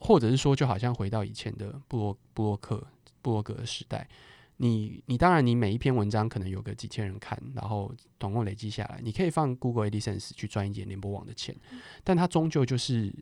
[0.00, 2.84] 或者是说，就好像回到以前的布洛布洛克
[3.22, 4.08] 布洛格的时代，
[4.56, 13.14] 你你当然你每一篇文章可能有个几千人看，然后总共累积下来，你可以放 Google AdSense 去赚一点联播网的钱，嗯，但它终究就是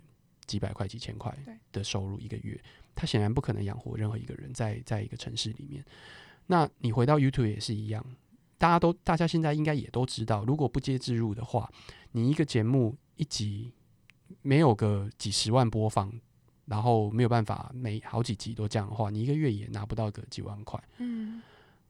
[0.46, 1.37] 几百块几千块
[1.70, 2.59] 的收入一个月，
[2.94, 5.85] 它显然不可能养活任何一个人在在一个城市里面。
[6.46, 8.05] 那你回到 YouTube 也是一样。
[8.64, 11.70] 大家都，大家现在应该也都知道，如果不接置入的话，
[12.12, 13.70] 你一个节目一集
[14.40, 16.11] 没有个几十万播放，
[16.64, 20.83] 然后没有办法每好几集都这样的话，你一个月也拿不到个几万块。
[20.96, 21.42] 嗯，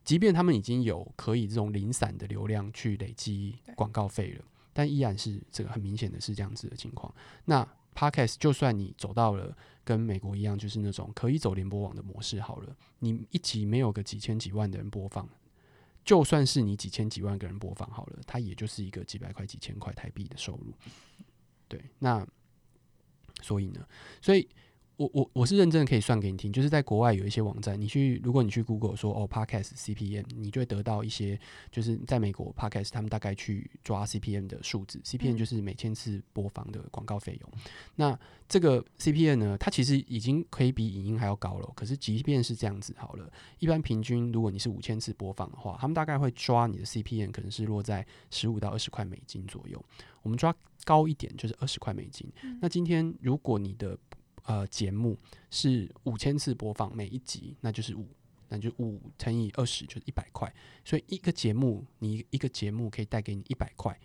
[0.05, 7.15] 即便他们已经有可以这种零散的流量去累积广告费了，但依然是这个很明显的是这样子的情况。
[7.45, 15.29] 那 Podcast 就算你走到了跟美国一样，就是那种可以走联播网的模式好了，你一集没有个几千几万的人播放。
[16.05, 20.73] 就算是你几千几万个人播放好了，它也就是一个几百块、几千块台币的收入。
[21.67, 22.27] 对，那
[23.41, 23.87] 所以呢？
[24.21, 24.49] 所以
[24.97, 26.53] 我我我是认真的，可以算给你听。
[26.53, 31.39] 就是在国外有一些网站，你去如果你去 Google 说哦 Podcast CPM，你就会得到一些，
[31.73, 37.51] 就是在美国 Podcast 他们大概去抓 CPM 的数字，CPM 就是每千次播放的广告费用。
[37.55, 37.61] 嗯、
[37.97, 41.69] 那这个 CPM 呢，它其实已经可以比影音还要高了。
[41.75, 43.29] 可是即便是这样子好了，
[43.59, 49.85] 一般平均如果你是五千次播放的话，他们大概会抓你的 CPM 可能是落在十五到二十块美金左右。
[50.23, 50.55] 我们抓
[50.85, 52.31] 高一点就是二十块美金。
[52.43, 53.99] 嗯、那今天如果你的
[54.45, 55.19] 呃，节目
[55.51, 58.07] 是五千次播放，每一集那就是五，
[58.49, 60.51] 那就五乘以二十就是一百块。
[60.85, 63.99] 所以一个节目，你一个节目可以带给你一百块，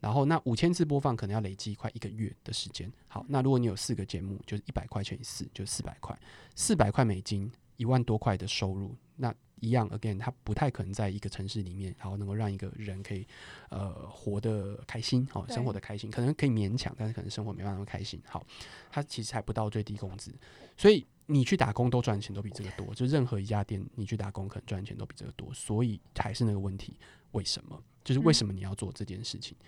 [0.00, 2.92] 然后那五千次播放可能要累积快一个月的时间。
[3.08, 6.18] 好，那如果你有四个节目，就是一百块乘以四，就四百块，
[6.54, 9.34] 四百块美金，一万多块的收入，那。
[9.60, 13.26] 一样，again，他不太可能在一个城市里面，然后能够让一个人可以
[13.70, 18.20] 呃活得开心，好，生活得开心，可能可以勉强，但是可能生活没办法那么开心。
[18.26, 18.46] 好，
[18.90, 20.32] 他其实还不到最低工资，
[20.76, 26.98] 所以你去打工都赚钱都比这个多，就任何一家店你去打工可能赚钱都比这个多，所以还是那个问题，
[27.32, 27.82] 为什么？
[28.04, 29.56] 就是为什么你要做这件事情？
[29.60, 29.66] 嗯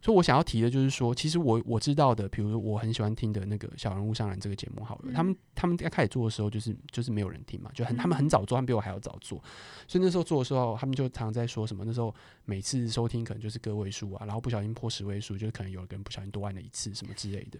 [0.00, 9.42] 所以我想要提的就是说，其实我我知道的，比如说我很喜欢听的那个小人物上篮这个节目，好了，嗯、他们他们刚开始做的时候，就是就是没有人听嘛，就很他们很早做，他们比我还要早做，
[9.88, 17.58] 所以那时候做的时候，他们就常常在说什么，那时候每次收听可能就是个位数啊，然后不小心破十位数，就是可能有人不小心多按了一次什么之类的，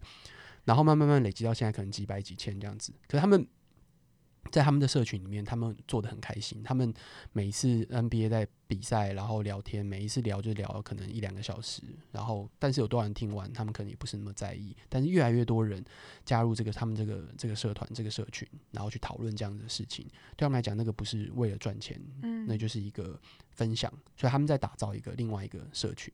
[0.65, 3.47] 然后慢慢慢累积到现在可能几百几千这样子，可是他们。
[4.51, 6.63] 在他们的社群里面，他们做的很开心。
[6.63, 6.93] 他们
[7.33, 11.83] 每一次 NBA 在比赛，然后聊天，每一次聊就聊可能一两个小时。
[12.13, 14.77] 然后，但是有多少人听完，他们可能也不是那么在意。
[14.89, 15.85] 但是越来越多人
[16.25, 20.05] 加入这个他们这个这个社团这个社群，然后去讨论这样子的事情。
[20.37, 23.19] 对他们来讲，那个不是为了赚钱，嗯，那就是一个
[23.51, 23.93] 分享。
[24.17, 26.13] 所以他们在打造一个另外一个社群。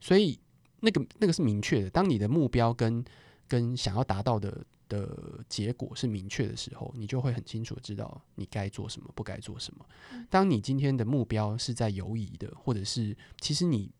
[0.00, 0.38] 所以
[0.80, 1.90] 那个那个是明确的。
[1.90, 3.04] 当你的目标跟
[3.48, 4.64] 跟想要达到的。
[4.88, 9.84] 的结果是明确的时候，你就会很清楚知道你该做什么，不该做什么。
[10.30, 13.90] 当你今天的目标是在犹疑的，或者是其实你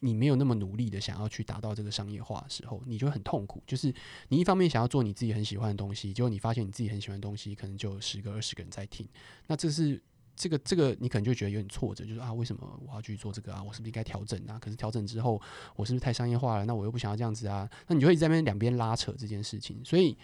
[0.00, 3.62] 你没有那么努力的想要去达到这个商业化的时候，你就很痛苦。
[3.64, 3.94] 就是
[4.26, 9.08] 你一方面想要做你自己很喜欢的东西，结果你发现你自己很喜欢的东西可能就有十个、二十个人在听，
[9.46, 10.02] 那这是。
[10.34, 13.62] 这个这个你可能就觉得有点挫折，就是啊，为什么我要去做这个啊？
[13.62, 14.58] 我是不是应该调整啊？
[14.58, 15.40] 可是调整之后，
[15.76, 16.64] 我是不是太商业化了？
[16.64, 17.68] 那我又不想要这样子啊？
[17.86, 19.84] 那你就会在那边两边拉扯这件事情。
[19.84, 20.16] 所以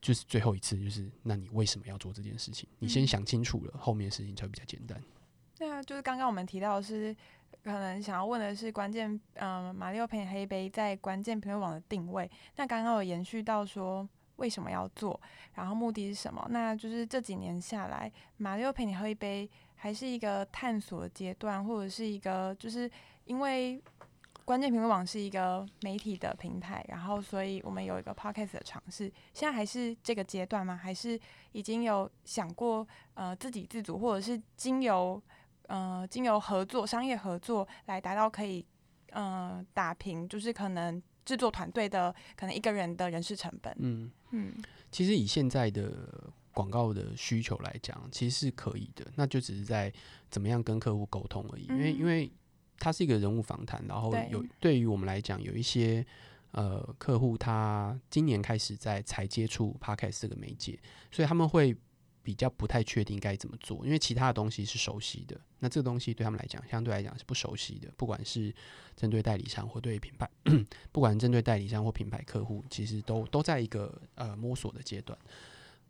[0.00, 2.68] 就是最后一次，就是那你为什么要做这件事情？
[2.80, 5.00] 你先想清楚了，后面的事情才会比较简单。
[5.56, 7.14] 对啊，就是刚刚我们提到的是，
[7.62, 12.30] 可能想要问的是关键，嗯，马力欧陪你黑杯在关键评论网的定位。
[12.56, 14.08] 那刚刚有延续到说。
[14.42, 15.18] 为什么要做？
[15.54, 16.44] 然后目的是什么？
[16.50, 22.90] 那就是这几年下来，马六陪你喝一杯，还是一个探索阶段，或者是一个，就是
[23.24, 23.80] 因为
[24.44, 29.10] 关键评论网是一个媒体的平台，然后所以我们有一个 podcast 的尝试。
[29.32, 30.76] 现在还是这个阶段吗？
[30.76, 31.18] 还是
[31.52, 35.22] 已经有想过呃自给自足，或者是经由
[35.68, 38.66] 呃经由合作、商业合作来达到可以
[39.10, 41.00] 呃打平，就是可能。
[41.24, 44.52] 制作团队的可能一个人的人事成本，嗯嗯，
[44.90, 45.92] 其实以现在的
[46.52, 49.92] 广告的需求来讲，其实是可以的，那就只是在
[50.30, 51.66] 怎么样跟客户沟通而已。
[51.68, 52.30] 嗯、因为因为
[52.78, 56.04] 它是一个人物访谈，然后有对于我们来讲，有一些
[56.50, 60.78] 呃客户他今年开始在才接触 Podcast 这个媒介，
[61.10, 61.76] 所以他们会。
[62.22, 67.88] 比较不太确定该怎么做，因为其他的东西是熟悉的，那这个东西对他们来讲，相对来讲是不熟悉的。
[67.96, 68.54] 不管是
[68.96, 70.28] 针对代理商或对品牌，
[70.92, 75.18] 不管针对代理商或品牌客户，其实都都在一个呃摸索的阶段，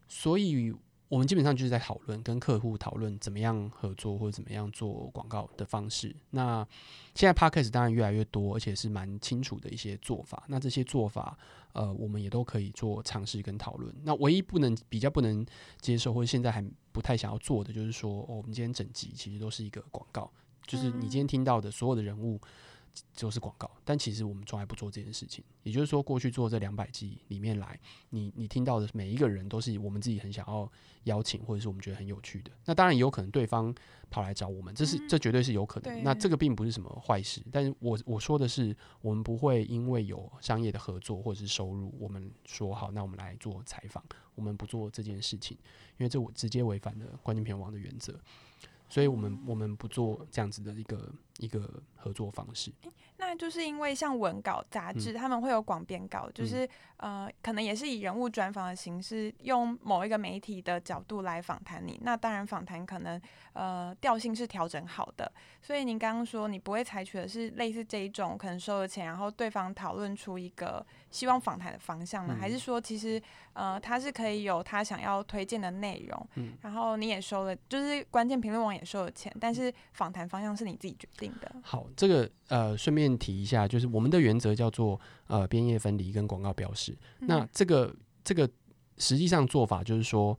[0.08, 0.74] 所以。
[1.12, 6.16] 我们基本上就是在讨论，跟客户讨论怎么样合作或者怎么样做广告的方式。
[6.30, 6.66] 那
[7.14, 10.42] 现在 Podcast 当然越来越多，而且是蛮清楚的一些做法。
[10.48, 11.36] 那这些做法，
[11.74, 13.94] 呃，我们也都可以做尝试跟讨论。
[14.04, 15.44] 那唯一不能比较不能
[15.82, 20.32] 接受，或者现在还不太想要做的，就是说，哦，我们今天整集其实都是一个广告，
[20.66, 22.40] 就是你今天听到的所有的人物。
[23.14, 25.44] 就是广告，但其实我们从来不做这件事情。
[25.62, 27.78] 也就是说，过去做这两百集里面来，
[28.10, 30.70] 你你听到的每一个人都是我们自己很想要
[31.04, 32.50] 邀请，或者是我们觉得很有趣的。
[32.64, 33.74] 那当然也有可能对方
[34.10, 36.02] 跑来找我们，这是这绝对是有可能。
[36.02, 37.42] 那这个并不是什么坏事。
[37.50, 44.02] 但是我我说的是，我们不会因为有商业的合作或者是收入，我们说好，那我们来做采访，
[44.34, 45.56] 我们不做这件事情，
[45.96, 48.18] 因为这我直接违反了关键评论网的原则。
[48.92, 52.70] 所以我们我们不做这样子的一个一个合作方式。
[53.24, 61.98] 那就是因为像文稿杂志，他们会有广编稿，嗯、就是呃，可能也是以人物专访的形式，用某一个媒体的角度来访谈你。
[62.02, 63.20] 那当然，访谈可能
[63.52, 65.32] 呃调性是调整好的。
[65.62, 72.34] 所以您刚刚说你不会采取的是类似这一种，可能收了钱，然后对方讨论出一个希望访谈的方向呢？
[72.36, 81.50] 嗯、还是说其实呃他是可以有他想要推荐的内容，嗯、然后你也收了，就是关键评论网也收了钱，但是访谈方向是你自己决定的。
[81.62, 83.11] 好，这个呃顺便。
[83.18, 86.92] 提一下，就是我们的原则叫做呃编页分离跟广告标识。
[87.20, 87.94] 嗯、那这个
[88.24, 88.48] 这个
[88.98, 90.38] 实际上做法就是说，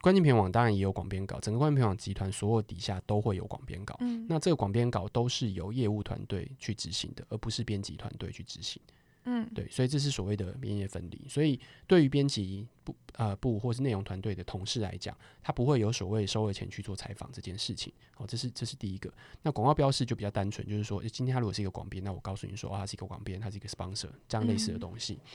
[0.00, 3.96] 关键片网当然也有广编稿，整个关键片网集团所有底下都会有广编稿。
[4.00, 8.80] 嗯、那这个广编稿都是由业务团队去执行的，而不是编辑团队去执行。
[9.24, 11.26] 嗯，对，所以这是所谓的边界分离。
[11.28, 17.92] 所以对于编辑部呃部或是内容团队的同事来讲，他不会有所谓收了钱去做采访这件事情。
[18.16, 19.12] 哦，这是这是第一个。
[19.42, 25.14] 那广告标示就比较单纯，就是说，今天他如果是一个广编，那我告诉你说，哦，他是一个广编，他是一个 sponsor，这样类似的东西。
[25.14, 25.30] 嗯、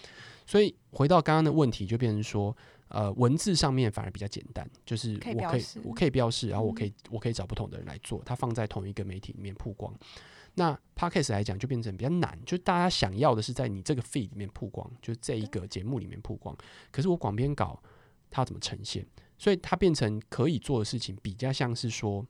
[0.46, 2.56] 所以回到刚刚的问题，就变成说，
[2.90, 9.94] 呃，文字上面反而比较简单，就是我可以，我可以标示，然后我可以、嗯、我可以找不同的人来做，它放在同一个媒体里面曝光。
[10.56, 16.56] 那 Podcast 来讲就变成比较难，就大家想要的是在你这个 feed 里面曝光，就是这一个节目里面曝光。
[16.92, 17.80] 可是我广编稿
[18.32, 19.06] 它要怎么呈现？
[19.38, 22.26] 所以它变成可以做的事情比较像是说，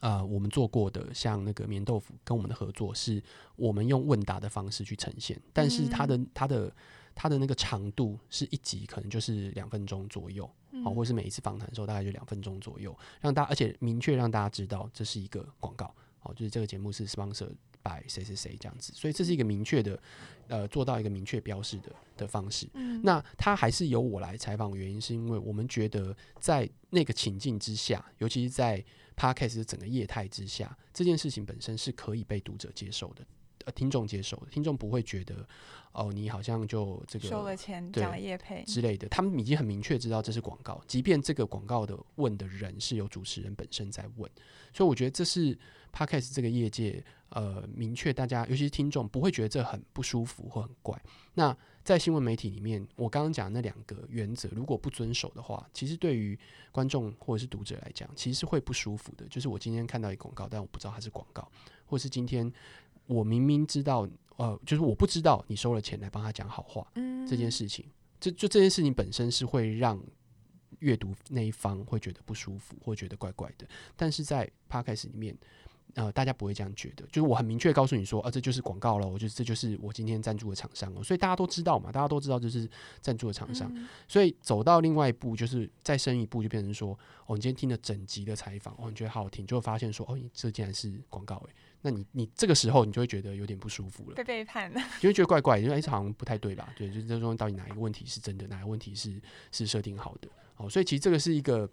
[0.00, 3.20] 呃，我们做过的像那个棉豆腐跟我们的合作，是
[3.56, 6.72] 我们用问答的方式去呈现，但是它的它的
[7.20, 10.48] 它的那个长度是一集可能就是两分钟左右，
[10.84, 15.92] 好，或是每一次访谈的时候大概就两分钟左右，让大家而且明确让大家知道这是一个广告。
[16.22, 17.48] 哦，就是这个节目是 sponsor
[17.82, 20.00] by 谁谁谁这样子，所以这是一个明确的，
[20.46, 22.68] 呃，做到一个明确标示的的方式。
[22.74, 28.84] 嗯，那它还是由我来采访，原因是因为我们觉得在那个情境之下，尤其是在
[29.16, 33.24] Podcast 整个业态之下，这件事情本身是可以被读者接受的。
[33.72, 35.46] 听众接受的，听众不会觉得
[35.92, 44.30] 哦，你好像就这个收了钱讲了业配之类的，他们已经很明确知道这是广告，即便这个广告的问的人是由主持人本身在问，
[44.72, 45.56] 所以我觉得这是
[45.92, 51.00] Podcast 这个业界呃明确大家，尤其是听众不会觉得这很不舒服或很怪。
[51.34, 56.38] 那在新闻媒体里面，我刚刚讲那两个原则如果不遵守的话，其实对于
[56.70, 59.26] 观众或者是读者来讲，其实是会不舒服的。
[59.28, 61.50] 就是我今天看到一广告，但我不知道它是广告，
[61.86, 62.52] 或是今天。
[63.08, 67.84] 我明明知道，呃，就是我不知道你收了钱来帮他讲好话，嗯，这件事情，
[68.20, 70.00] 这就这件事情本身是会让
[70.78, 73.66] 阅读那一方会觉得不舒服，或觉得怪怪的。
[73.96, 75.36] 但是在 Podcast 里面，
[75.94, 82.68] 呃，大家不会这样觉得，就是我很明确告诉你说，啊，这就是广告了，我就这就是我今天赞助的厂商了，所以大家都知道嘛，大家都知道这是
[83.00, 86.96] 赞助的厂商，嗯，所以走到另外一步，就是再深一步，就变成说，
[87.26, 91.54] 哦，你今天听了整集的采访，哦，你觉得好好听，就会发现说，哦，你这竟然是广告，欸，诶。
[91.80, 96.72] 那你你这个时候你就会觉得有点不舒服了，被背叛了，就会觉得怪怪，因为好像不太对吧？
[96.76, 99.20] 对，就是这中到底哪一个问题是真的，哪个问题是
[99.52, 100.28] 是设定好的？
[100.56, 101.70] 哦，所以其实这个是一个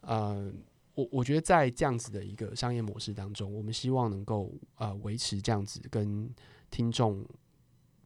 [0.00, 0.52] 呃，
[0.94, 6.28] 我我觉得在这样子的一个商业模式当中，我们希望能够呃维持这样子跟
[6.68, 7.24] 听众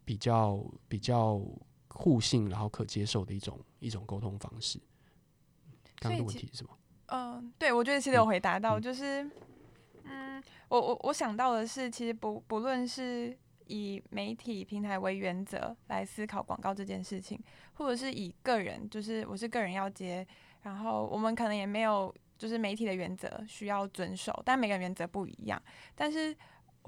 [0.05, 1.41] 比较比较
[1.89, 4.79] 互信，然后可接受的一种一种沟通方式。
[5.99, 6.71] 刚刚的问题是什么？
[7.07, 9.27] 嗯、呃，对，我觉得其实有回答到，嗯、就是。
[10.05, 13.37] 嗯，我我我想到的是，其实不不论是
[13.67, 17.39] 以媒体平台为原则来思考广告这件事情，
[17.75, 20.27] 或者是以个人，就是我是个人要接，
[20.63, 25.63] 然后我们可能也没有就是媒体的原则需要遵守，但每个人原则不一样，
[25.95, 26.37] 但是。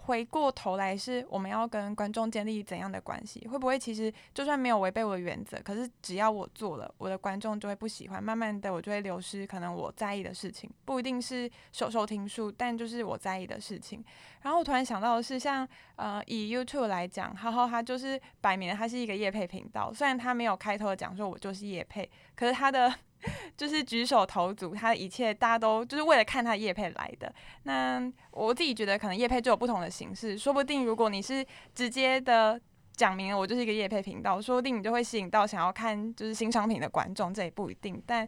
[0.01, 3.46] 回过头来，是我们要跟观众建立怎样的关系？
[3.46, 14.05] 会不会其实就算没有违背我的原则，可是只要我做了，我的观众就会不喜欢，慢慢的我就会流失可能我在意的事情，不一定是收收听数，但就是我在意的事情。
[14.42, 22.92] 然后我突然想到的是像，呃以 YouTube 来讲，浩浩他就是摆明了他是一个业配频道，虽然他没有开头的讲说我就是业配，可是他的。
[23.57, 27.33] 就是举手投足，他的一切大家都就是为了看他的业配来的。
[27.64, 31.45] 那我自己觉得，可能叶配就有不同的形式，说不定如果你是
[31.75, 32.61] 直接的
[32.97, 38.03] 讲明了我就是一个夜配频道，说不定你就会吸引到想要看就是新商品的观众，这也不一定。
[38.07, 38.27] 但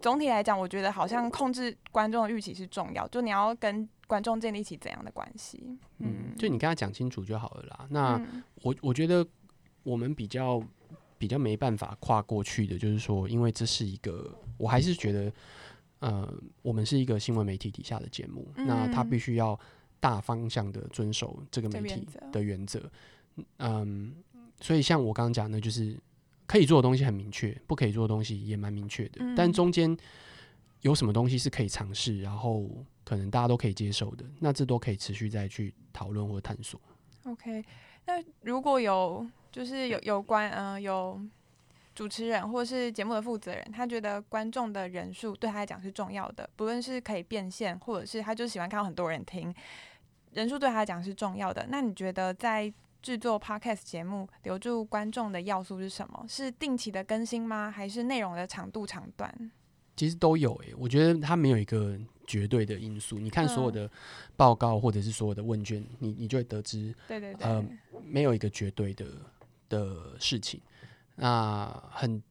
[0.00, 5.78] 总体来讲，我觉得好像控制观众的预期是重要，就你要跟观众建立起怎样的关系？
[5.98, 7.86] 嗯，就你跟他讲清楚就好了啦。
[7.90, 8.20] 那
[8.62, 9.26] 我我觉得
[9.82, 10.62] 我们比较。
[11.24, 15.32] 比较没办法跨过去的，就是说，因为这是一个，我还是觉得，
[16.00, 19.58] 呃，我们是一个新闻媒体底下的节目，嗯、那他必须要
[20.00, 22.92] 大方向的遵守这个媒体的原则。
[23.56, 24.14] 嗯，
[24.60, 25.98] 所以像我刚刚讲的，就是
[26.46, 29.96] 可以做的东西很明确，不可以做的东西也蛮明确的，嗯、但中间
[30.82, 32.68] 有什么东西是可以尝试，然后
[33.02, 36.78] 可能大家都可以接受的，那这都可以持续再去讨论或探索。
[37.24, 37.64] OK，
[38.04, 41.20] 那如果有就是有有关嗯、呃、有
[41.94, 49.54] 主持人或是节目的负责人，他觉得观众的人数对他来讲是重要的，不论是可以变现，或者是他就喜欢看到很多人听，
[50.32, 51.68] 人数对他来讲是重要的。
[51.70, 56.26] 那你觉得在制作 Podcast 节目留住观众的要素是什么？
[56.28, 57.70] 是定期的更新吗？
[57.70, 59.52] 还是内容的长度长短？
[59.94, 61.96] 其实都有诶、欸，我觉得它没有一个
[62.26, 63.16] 绝对的因素。
[63.20, 63.88] 你看所有的
[64.36, 67.64] 报告或者是所有的问卷，你你就会得知，对对对，呃，
[68.02, 69.06] 没有一个绝对的
[69.74, 70.60] 的事情。
[71.16, 72.22] 那很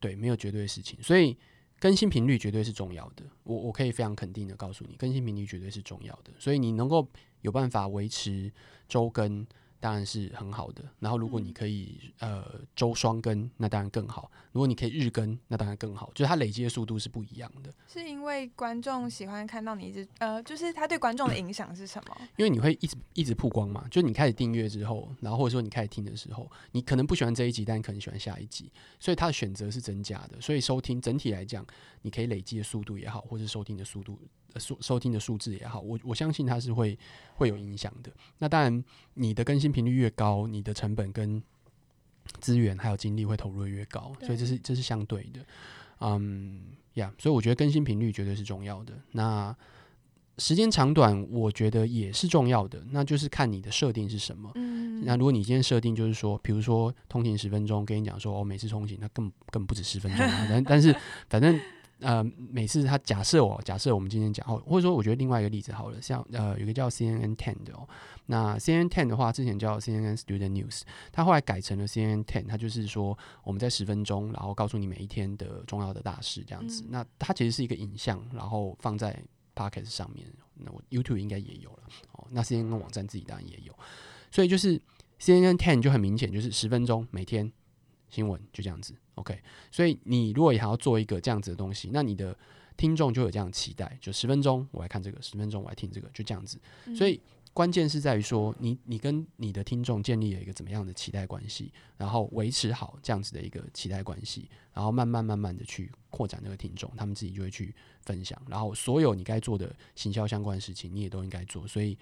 [0.00, 1.36] 对，没有绝对的事情，所以
[1.78, 3.24] 更新频率绝对是重要的。
[3.44, 6.32] 我我可以非常肯定的告诉你，更新频率绝对是重要的。
[6.38, 7.08] 所以你能够
[7.42, 8.52] 有办法维持
[8.88, 9.46] 周更。
[9.80, 10.84] 当然是很好的。
[10.98, 14.30] 然后，如果你可以、嗯、呃周双更，那当然更好。
[14.52, 16.10] 如果你可以日更，那当然更好。
[16.14, 17.72] 就是它累积的速度是不一样的。
[17.86, 22.16] 是因为观众喜欢看到你一直呃，就是他对观众的影响是什么？
[22.36, 23.86] 因为你会一直一直曝光嘛。
[23.90, 30.40] 就你开始订阅之后，然后或者说你开始听的时候，你可能不喜欢这一集，但你可能喜欢下一集，所以它的选择是增加的。
[30.40, 31.64] 所以收听整体来讲，
[32.02, 34.18] 你可以累积的速度也好，或是收听的速度。
[34.58, 36.98] 收收听的数字也好，我我相信它是会
[37.34, 38.10] 会有影响的。
[38.38, 41.42] 那当然，你的更新频率越高，你的成本跟
[42.40, 45.40] 资源还有精力会投入的越高，所以这是这是相对的。
[46.00, 46.60] 嗯，
[46.94, 48.94] 呀，所以我觉得更新频率绝对是重要的。
[49.12, 49.54] 那
[50.38, 52.84] 时间长短，我觉得也是重要的。
[52.90, 54.50] 那就是看你的设定是什么。
[54.56, 55.04] 嗯。
[55.04, 60.46] 那如果你今天设定就是说，比如说通勤十分钟，跟你讲说，哦，每次通勤那更更不止十分钟啊。
[60.50, 60.94] 但但是
[61.28, 61.58] 反正。
[62.00, 67.88] 呃，每次他假设我假设我们今天讲哦，或者说我觉得另外一个例子好了，像呃有个叫 CNN Ten 的哦，
[68.26, 76.82] 那 CNN Ten 的话之前叫 CNN Student News，它后来改成了 CNN Ten，他就是说我们在十分钟，然后告诉你每一天的重要的大事这样子。
[76.82, 79.18] 嗯、那它其实是一个影像，然后放在
[79.54, 81.82] Podcast 上面，那我 YouTube 应该也有了
[82.12, 82.26] 哦。
[82.30, 83.74] 那 CNN 网站自己当然也有，
[84.30, 84.78] 所以就是
[85.18, 87.50] CNN Ten 就很明显就是十分钟每天
[88.10, 88.94] 新闻就这样子。
[89.16, 89.38] OK，
[89.70, 92.36] 所以你如果也还要做一个这样子的东西，那你的
[92.76, 96.60] 听众就有这样期待，就十分钟我来看这个，十分钟我来听这个，就这样子。
[96.94, 97.18] 所以
[97.54, 111.66] 关键是在于说，你你跟你的听众建立了一个怎么样的期待关系，然后维持好这样子的一个期待关系，然后慢慢慢慢的去扩展这个听众，他们自己就会去分享，然后所有你该做的行销相关的事情，你也都应该做。
[111.66, 111.96] 所以。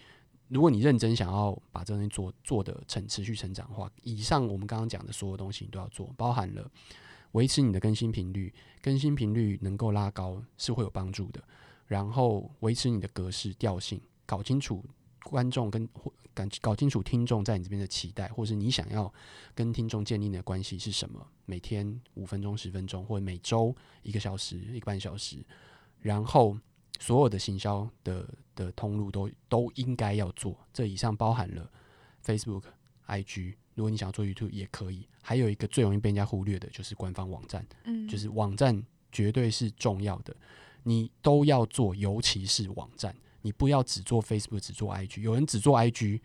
[0.49, 6.71] 如果你认真想要把这东西做做的成持续成长的话，以上我们刚刚讲的所有东西你都要做，包含了
[7.35, 11.41] 维持你的更新频率，更新频率能够拉高是会有帮助的。
[11.87, 14.85] 然后维持你的格式调性，搞清楚
[15.22, 15.87] 观众跟
[16.32, 19.12] 搞搞清楚听众在你这边的期待，或是你想要
[19.55, 21.24] 跟听众建立的关系是什么。
[21.47, 23.72] 每天五分钟、十分钟，或者每周
[24.03, 25.45] 一个小时、一个半小时，
[26.01, 26.59] 然后。
[27.01, 31.68] 所有的行销的的通路都都应该要做，这以上包含了
[32.24, 32.62] Facebook、
[33.09, 33.55] IG。
[33.75, 35.07] 如果你想要做 YouTube 也可以。
[35.22, 40.37] 还有一个最容易被人家忽略的就是官方网站，嗯，就是网站绝对是重要的，
[40.83, 45.22] 你都要做，尤其是网站，你不要只做 Facebook，只做 IG。
[45.22, 46.20] 有人只做 IG，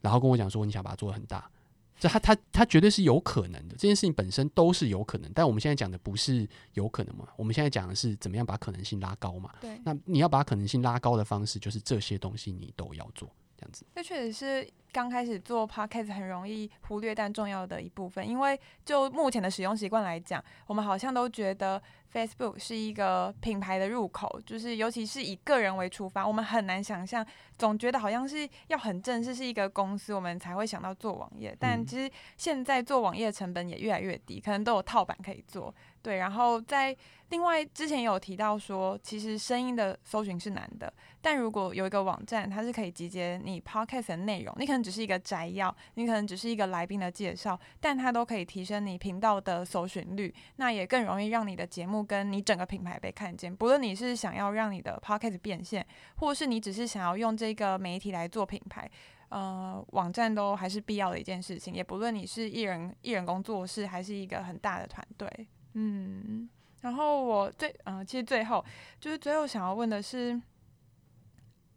[0.00, 1.50] 然后跟我讲说你想把它做的很大。
[1.98, 7.26] 这他他他绝对是有可能的，这件事情本身都是有可能，但我们现在讲的不是有可能嘛？
[7.36, 9.52] 我们现在讲的是怎么样把可能性拉高嘛？
[9.60, 13.28] 对，那你要把可能性拉高的方式，就是这些东西你都要做，
[13.58, 13.84] 这样子。
[13.94, 21.82] 这确实是刚开始做 Podcast 很容易忽略但重要的一部分，因为就目前的使用习惯来讲，我们好像都觉得。
[22.12, 27.26] Facebook 是一个品牌的入口，就是尤其是以个人为出发，我们很难想象，
[27.58, 31.56] 总觉得好像是要很正式，是一个公司，我们才会想到做网页。
[31.58, 35.74] 但其实现在做网页成本也越来越低，可能都有套版可以做。
[36.00, 36.96] 对，然后在
[37.30, 40.90] 另外之前有提到说，其实声音的搜寻是难的，
[41.20, 53.54] 但如果有一个网站，它是可以集结你 Podcast 的内容，你可能只是一个摘要，你可能只是一个来宾的介绍，但它都可以提升你频道的搜寻率，那也更容易让你的节目跟你整个品牌被看见。
[53.54, 55.86] 不论你是想要让你的 Podcast 变现，
[56.16, 58.90] 或是你只是想要用这个媒体来做品牌，
[59.28, 61.74] 呃，网站都还是必要的一件事情。
[61.74, 65.46] 也不论你是艺人艺人工作室，还是一个很大的团队。
[65.74, 66.48] 嗯，
[66.80, 68.64] 然后我最、呃，其实最后
[68.98, 70.40] 就是最后想要问的是，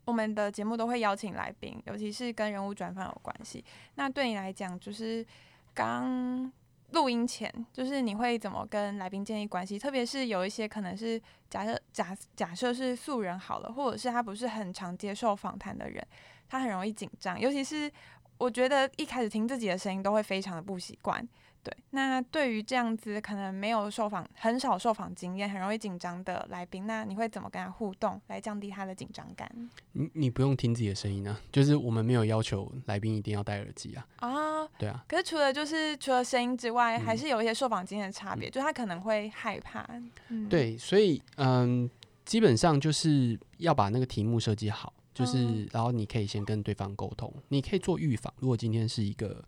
[0.06, 3.64] 我们的节目都会邀请来宾，尤其是跟人物专访有关系。
[3.96, 5.26] 那对你来讲，就是
[5.74, 6.52] 刚
[6.92, 9.80] 录音前，就是你会怎么跟来宾建立关系？
[9.80, 16.06] 特别是有一些可能是假设假假设是素人好了，或者是他不是很常接受访谈的人，
[16.50, 17.92] 他很容易紧张，尤其是
[18.38, 21.28] 我觉得一开始听自己的声音都会非常的不习惯。
[21.64, 29.48] 对，那对于这样子可能没有受访、很少受访经验、很容易紧张的来宾，那你会怎么跟他互动，来降低他的紧张感？
[29.92, 34.08] 你你不用听自己的声音啊，就是我们没有要求来宾一定要戴耳机啊。
[34.18, 35.06] 啊，对啊。
[35.08, 39.88] 可是除了就是除了声音之外，嗯、还是有一些受访经验的差别，嗯、就他可能会害怕。
[40.30, 41.88] 嗯、对，所以嗯，
[42.26, 48.34] 基本上就是要把那个题目设计好，就是、嗯、然后你可以先跟对方沟通，你可以做预防。
[48.40, 49.44] 如果今天是一个。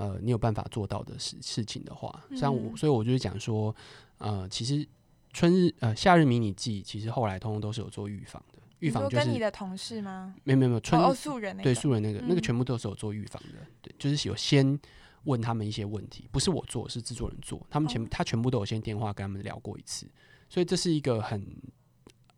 [0.00, 3.74] 呃，你有办法做到的事事情的话，像我，所以我就是讲说，
[4.16, 4.88] 呃，其实
[5.30, 10.34] 春日呃夏日迷你季，其实后来通通都是有做预防的，预防就是跟你的同事吗？
[10.42, 14.80] 没有没有没有，春、哦、素人、那个、对素人那个、嗯、那个全部都是有做预防的，对，就是有先
[15.24, 20.06] 问他们一些问题，不是我做，是制作人做，他们全、哦、他全部都有先电话跟他们聊过一次，
[20.48, 21.46] 所以这是一个很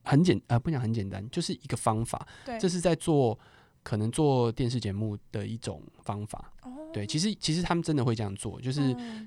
[0.03, 3.39] 很简呃不讲很简单，就是一个方法，对，这是在做。
[3.85, 6.53] 可能做电视节目的一种方法，
[6.93, 8.81] 对，其实其实他们真的会这样做，就是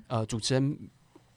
[0.06, 0.78] 呃，主持人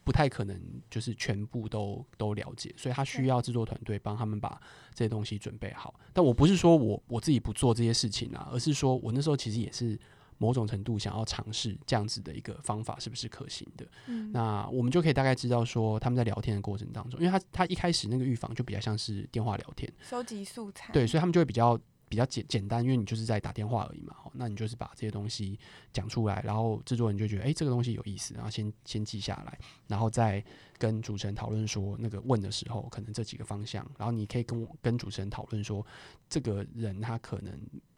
[0.03, 0.59] 不太可能
[0.89, 4.59] 就是全部都都了解，所以他需要制作团队帮他们把
[4.93, 5.93] 这些东西准备好。
[6.13, 9.99] 但我不是说我我自己不做这些事情啊，而是说我那时候其实也是
[10.38, 13.86] 某种程度想要尝试这样子的一个方法是不是可行的。
[14.32, 21.80] 那我们就可以大概知道说他们在聊天的过程当中，因为他他一开始那个预防就比较像是电话聊天，收集素材，对，所以他们就会比较。
[22.10, 25.57] 比较简简单，因为你就是在打电话而已嘛，哦那你就是把这些东西
[25.93, 29.57] 讲出来，然后制作人就觉得，诶、这个东西有意思，然后先先记下来，
[29.88, 30.43] 然后再
[30.80, 35.86] 跟主持人讨论说，那个问的时候可能这几个方向，然后你可以跟我跟主持人讨论说，
[36.28, 37.53] 这个人他可能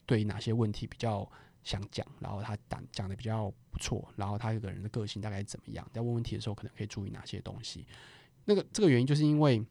[0.06, 1.26] 对哪些问题比较
[1.64, 7.88] 想讲，然后他讲讲的比较不错，然后他这个人的个性大概怎么样，在问问题的时候可能可以注意哪些东西。
[8.44, 9.66] 那个这个原因就是因为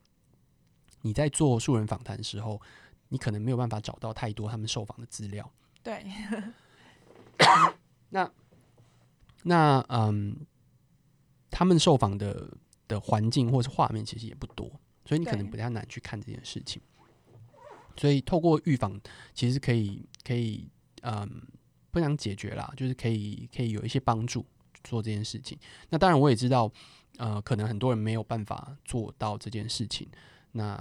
[1.03, 2.59] 你在做素人访谈的时候。
[3.11, 5.49] 你可能没有办法找到太多他们受访的资料。
[5.83, 6.05] 对。
[8.11, 8.31] 那
[9.45, 10.47] 那嗯，
[11.51, 12.51] 他们受访的
[12.89, 14.69] 的环境或是画面其实也不多，
[15.05, 16.83] 所以你可能比较难去看这件事情。
[17.97, 19.01] 所以透过预防，
[19.35, 20.69] 其实可以可以
[21.03, 21.43] 嗯，
[21.91, 24.45] 不想解决啦，就是可以可以有一些帮助
[24.85, 25.59] 做这件事情。
[25.89, 26.71] 那当然我也知道，
[27.17, 30.09] 呃，可能很多人没有办法做到这件事情。
[30.53, 30.77] 那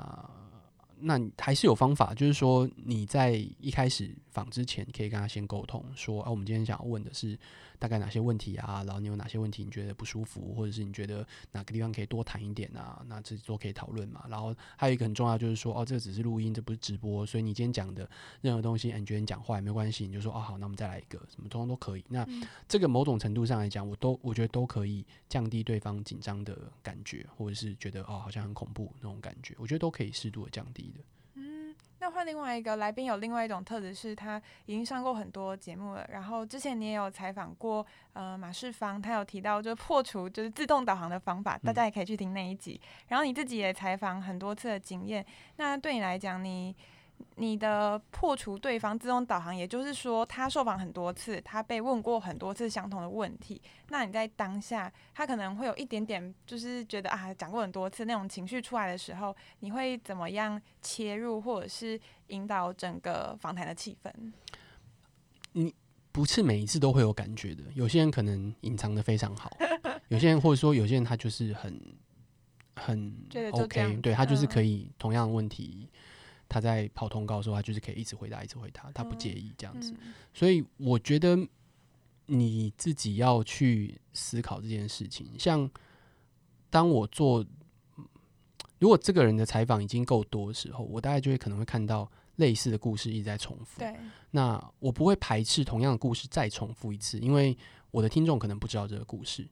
[1.01, 7.37] 那还是有方法，就是说你在一开始访之前，可以跟他先沟通，说啊，我们今天想要问的是
[7.77, 14.25] 大概哪些问题啊，然后你有哪些问题你觉得不舒服，或者是你觉得哪个地方可以多谈一点啊，那这都可以讨论嘛。
[14.29, 18.09] 然后还有一个很重要就是说，哦，这个只是录音，这不是直播，所以你今天讲的
[18.39, 22.05] 任何东西，你觉得你讲话也没关系，你就说哦好，那我们再来一个，什么通通都可以。
[22.07, 22.25] 那
[22.65, 31.03] 这个某种程度上来讲，我都我觉得都可以降低对方紧张的感觉，或者是觉得哦好像很恐怖那种感觉，我觉得都可以适度的降低的。
[31.99, 36.05] 那换另外一个来宾，有另外一种特质，是他已经上过很多节目了。
[36.11, 42.79] 然后之前你也有采访过，呃，马世芳，他有提到就是破除就是自动导航的方法，大家也可以去听那一集。
[43.07, 45.25] 然后你自己也采访很多次的经验，
[45.57, 46.75] 那对你来讲，你。
[47.35, 53.61] 你的破除对方自动导航，也就是说，他受访很多次，他被问过很多次相同的问题。
[53.89, 64.11] 那你在当下，他可能会有一点点，就是觉得啊，讲过很多次那种情绪出来的时候，你会怎么样切入，或者是引导整个访谈的气氛？
[65.53, 65.73] 你
[66.11, 69.55] 不是每一次都会有感觉的，有些人可能隐藏的非常好，
[70.09, 71.81] 有些人或者说有些人他就是很
[72.75, 73.15] 很
[73.51, 75.87] OK，对他就是可以同样的问题。
[76.49, 79.93] 他在跑通告的时候，他就是可以一直回答，一直回答，他不介意这样子。
[80.01, 81.37] 嗯、所以我觉得
[82.25, 85.31] 你自己要去思考这件事情。
[85.37, 85.69] 像
[86.69, 87.45] 当我做，
[88.79, 93.79] 如果这个人的采访已经够多的时候，我大概就会可能会看到类似的故事一直在重复。
[93.79, 93.95] 对，
[94.31, 97.57] 那我不会排斥同样的故事再重复一次，因为
[97.91, 99.47] 我的听众可能不知道这个故事。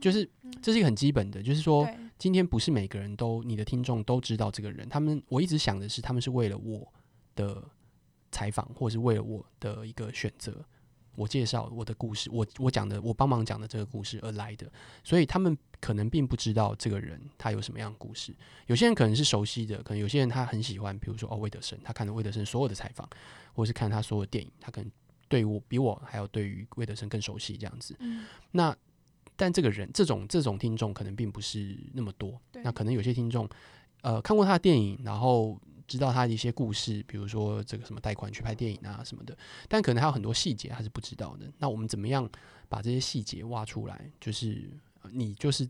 [0.00, 0.26] 就是
[0.62, 1.86] 这是一个很基本的，就是说，
[2.20, 4.86] 今天不是每个人都你的听众都知道这个人。
[4.90, 6.86] 他们我一直想的是，他们是为了我
[7.34, 7.64] 的
[8.30, 10.62] 采访，或是为了我的一个选择，
[11.16, 14.70] 我介绍我的故事，我我讲的，我帮忙讲的这个故事而来的。
[15.02, 18.36] 所以他们可能并不知道这个人他有什么样的故事。
[18.66, 23.08] 有些人可能是熟悉的，可能有些人他很喜欢，比如说哦，魏德森，他看了魏德森所有的采访，
[23.54, 24.92] 或是看他所有的电影，他可能
[25.26, 27.96] 对我比我还要对于魏德森更熟悉这样子。
[28.00, 28.76] 嗯、那。
[29.40, 32.38] 但这个人，这种这种听众可能并不是那么多。
[32.62, 33.48] 那可能有些听众，
[34.02, 39.34] 呃，看过他的电影，然后知道他的一些故事，比如说这个什么贷款去拍电影啊什么的。
[39.66, 41.50] 但可能还有很多细节他是不知道的。
[41.56, 42.28] 那我们怎么样
[42.68, 44.10] 把这些细节挖出来？
[44.20, 44.70] 就是
[45.10, 45.66] 你就是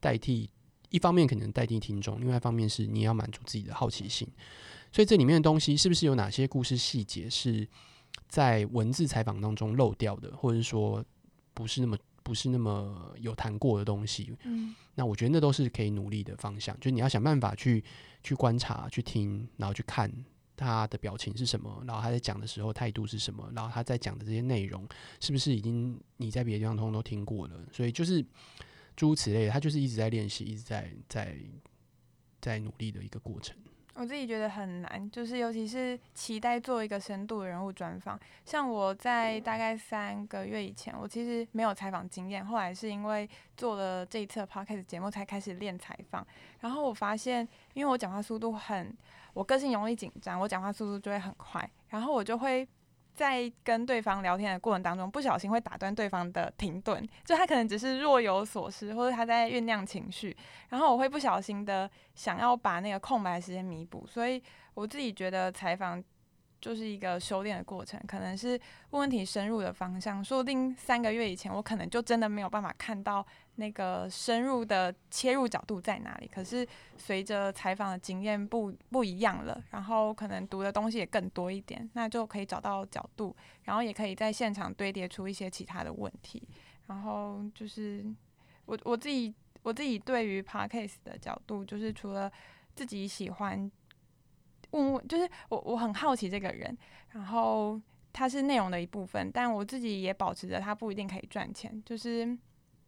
[0.00, 0.50] 代替，
[0.90, 4.28] 一方面可能代替听众，另外一方面是你也要满足自己的好奇心。
[4.92, 7.66] 所以这里面的东西是不是有哪些故事细节是
[8.28, 11.02] 在文字采访当中漏掉的，或者是说
[11.54, 11.96] 不是那么。
[12.24, 14.36] 不是那么有谈过的东西。
[14.42, 17.84] 嗯，那我觉得那都是可以努力的方向，就你要想办法去
[18.24, 20.12] 去观察、去听，然后去看
[20.56, 24.88] 他的表情是什么，然后他在讲的时候态度是什么，然后他在讲的这些内容
[25.20, 27.54] 是不是已经你在别的地方通通都听过了。
[27.70, 28.24] 所以就是
[28.96, 31.36] 诸如此类的，他就是一直在练习，一直在在
[32.40, 33.56] 在努力的一个过程。
[33.94, 38.18] 我自己觉得很难，就是尤其是期待做一个深度人物专访。
[38.44, 46.26] 像我在大概三个月以前，我其实没有采访经验，后来是因为做了这一次 p o c a s t 节目才开始练采访。
[46.60, 48.92] 然后我发现，因为我讲话速度很，
[49.32, 52.68] 我个性容易紧张，我讲话速度就会很快，然后我就会。
[53.14, 60.36] 在跟对方聊天的过程当中，不小心会打断对方的停顿，就他可能只是若有所思，或者他在酝酿情绪，
[60.68, 64.42] 然后我会不小心的想要把那个空白时间弥补，所以
[64.74, 66.02] 我自己觉得采访。
[66.64, 68.58] 就是一个修炼的过程，可能是
[68.88, 70.24] 问题深入的方向。
[70.24, 73.24] 说不定三个月以前，我可能就真的没有办法看到
[73.56, 76.26] 那个深入的切入角度在哪里。
[76.26, 86.42] 可是随着采访的经验不不一样了，然后可能读的东西也更多一点，那就可以找到角度，然后也可以在现场堆叠出一些其他的问题。
[86.86, 88.02] 然后就是
[88.64, 92.32] 我我自己我自己对于 Podcast 的角度，就是除了
[92.74, 93.70] 自己喜欢。
[94.74, 96.76] 问问，就是我我很好奇这个人，
[97.12, 97.80] 然后
[98.12, 102.36] 他是内容的一部分，但我自己也保持着他不一定可以赚钱，就是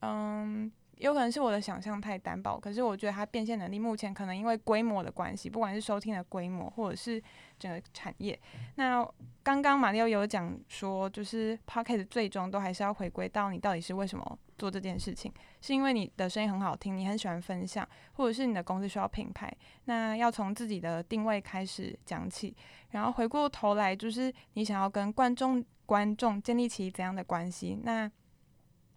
[0.01, 7.23] 嗯，有可能是我的想象太单薄，可是我觉得它变现能力目前可能因为规模的关系，不管是收听的规模或者是
[7.59, 8.39] 整个产业，
[8.77, 9.07] 那
[9.43, 15.31] 刚刚马里奥有讲说，就是 Podcast 最终都还是要回归到你到底是为什么做这件事情，
[15.61, 22.57] 是因为你的声音很好听，你很喜欢分享，或者是你的公司需要品牌，那要从自己的定位开始讲起，
[22.91, 28.11] 然后回过头来就是你想要跟观众观众建立起怎样的关系，那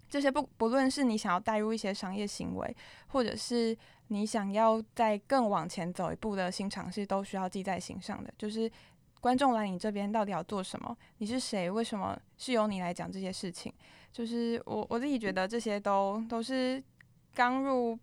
[0.10, 2.76] 这些不不论是你想要带入一些商业行为，
[3.08, 8.70] 或者是你想要再更往前走一步的新尝试，都需要记在心上的，就是
[9.22, 10.98] 观众来你这边到底要做什么？
[11.20, 11.70] 你是谁？
[11.70, 13.72] 为什么是由你来讲这些事情？
[14.12, 16.84] 就是我我自己觉得这些都都是
[17.36, 17.98] 刚入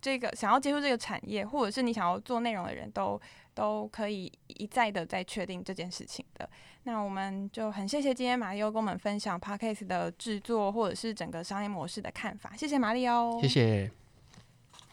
[0.00, 3.20] 这个想要接触这个产业，或者是你想要做内容的人都
[3.54, 6.48] 都可以一再的再确定这件事情的。
[6.84, 13.90] 那我们就很谢谢今天马力欧跟我们分享 Podcast 的制作或者是整个商业模式的看法，谢谢马力欧，谢谢。